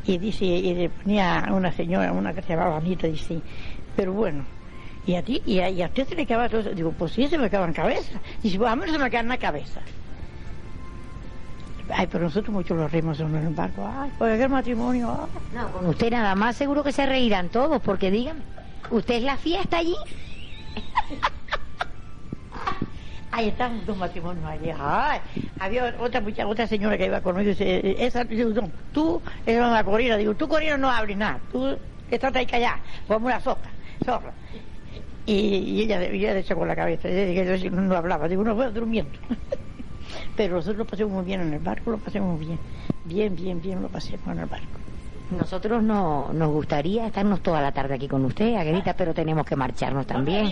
[0.07, 3.39] Y dice, y le ponía una señora, una que se llamaba Anita, dice,
[3.95, 4.43] pero bueno,
[5.07, 5.41] ¿y a ti?
[5.45, 6.69] ¿Y a, y a usted se le acaba todo eso?
[6.71, 8.19] Digo, pues sí, se me acaba en cabeza.
[8.43, 9.81] Dice, pues a mí no se me acaba en la cabeza.
[11.93, 13.87] Ay, pero nosotros mucho los rimos en el barco.
[13.87, 15.27] Ay, pues aquel matrimonio, ah.
[15.83, 18.41] No, usted nada más seguro que se reirán todos, porque dígame,
[18.89, 19.95] ¿usted es la fiesta allí?
[23.35, 24.71] Ahí están dos matrimonios allí.
[25.59, 29.65] Había otra muchacha, otra señora que iba conmigo y dice, esa, digo, no, tú, esa
[29.65, 31.77] es la corina, digo, tú corina no hables nada, tú
[32.09, 33.69] estás ahí callada, como una sopa,
[34.05, 34.33] zorra.
[35.25, 38.55] Y, y ella, ella de hecho con la cabeza, ella, ella no, hablaba, digo, no,
[38.55, 39.19] voy durmiendo.
[40.37, 42.57] Pero nosotros lo pasamos muy bien en el barco, lo pasamos bien,
[43.03, 44.79] bien, bien, bien lo pasamos en el barco.
[45.31, 49.55] Nosotros no, nos gustaría estarnos toda la tarde aquí con usted, Aguerita, pero tenemos que
[49.55, 50.51] marcharnos también.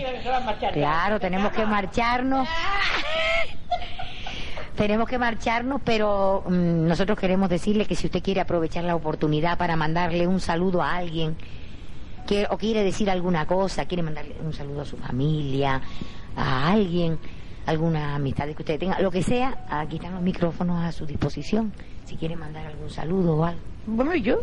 [0.72, 2.48] Claro, tenemos que marcharnos.
[4.74, 9.56] Tenemos que marcharnos, pero mm, nosotros queremos decirle que si usted quiere aprovechar la oportunidad
[9.56, 11.36] para mandarle un saludo a alguien,
[12.26, 15.80] que, o quiere decir alguna cosa, quiere mandarle un saludo a su familia,
[16.36, 17.18] a alguien,
[17.66, 21.72] alguna amistad que usted tenga, lo que sea, aquí están los micrófonos a su disposición.
[22.04, 23.73] Si quiere mandar algún saludo o algo.
[23.86, 24.42] Bueno, y yo,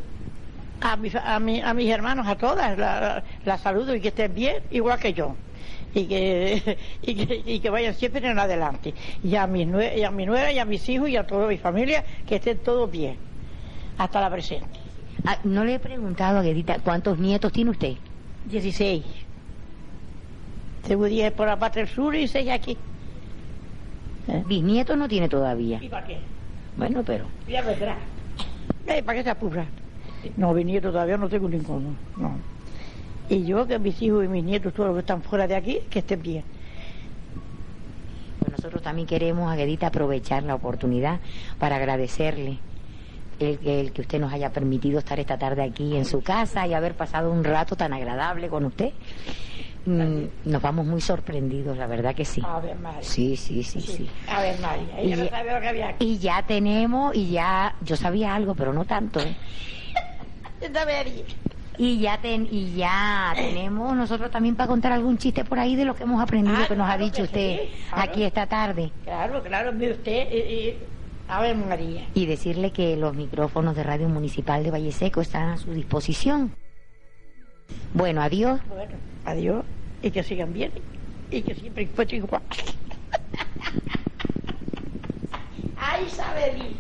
[0.82, 4.10] a, mis, a, mi- a mis hermanos, a todas, las la, la saludo y que
[4.10, 5.36] estén bien, igual que yo.
[5.94, 8.94] Y que, y que, y que vayan siempre en adelante.
[9.24, 11.48] Y a, mis nue- y a mi nuera y a mis hijos y a toda
[11.48, 13.18] mi familia, que estén todos bien.
[13.98, 14.80] Hasta la presente.
[15.26, 17.94] Ah, no le he preguntado a Guedita cuántos nietos tiene usted.
[18.46, 19.04] 16.
[20.88, 22.78] Tengo 10 por la parte del sur y 6 aquí.
[24.28, 24.44] ¿Eh?
[24.48, 25.80] Bisnietos no tiene todavía.
[25.82, 26.18] ¿Y para qué?
[26.76, 27.26] Bueno, pero.
[27.48, 27.98] Ya vendrá.
[28.88, 29.66] Eh, ¿Para qué se apura?
[30.38, 31.96] No, mis nietos todavía no tengo ninguno.
[32.18, 32.36] No.
[33.30, 35.80] Y yo, que mis hijos y mis nietos, todos los que están fuera de aquí,
[35.90, 36.44] que estén bien.
[38.50, 41.20] Nosotros también queremos, Aguedita, aprovechar la oportunidad
[41.58, 42.60] para agradecerle
[43.40, 46.94] el que usted nos haya permitido estar esta tarde aquí en su casa y haber
[46.94, 48.92] pasado un rato tan agradable con usted.
[49.86, 52.42] Mm, nos vamos muy sorprendidos, la verdad que sí.
[52.46, 53.02] A ver, María.
[53.02, 54.08] Sí, sí, sí, sí.
[54.28, 55.00] A ver, María.
[55.00, 56.06] Ella Y- no sabe lo que había aquí.
[56.06, 59.36] Y ya tenemos, y ya, yo sabía algo, pero no tanto, ¿eh?
[61.78, 65.86] Y ya, ten, y ya tenemos nosotros también para contar algún chiste por ahí de
[65.86, 68.12] lo que hemos aprendido Ah, que nos ha dicho usted sí, claro.
[68.12, 68.92] aquí esta tarde.
[69.04, 70.12] Claro, claro, mire usted.
[70.12, 70.78] eh, eh,
[71.28, 72.06] a ver, María.
[72.14, 76.54] Y decirle que los micrófonos de Radio Municipal de Valle Seco están a su disposición.
[77.96, 78.60] Bueno, adiós.
[78.68, 78.92] Bueno,
[79.26, 79.66] adiós.
[80.02, 80.72] Y que sigan bien.
[81.30, 82.42] Y que siempre fuese igual.
[85.78, 86.76] ¡Ay, Isabelí!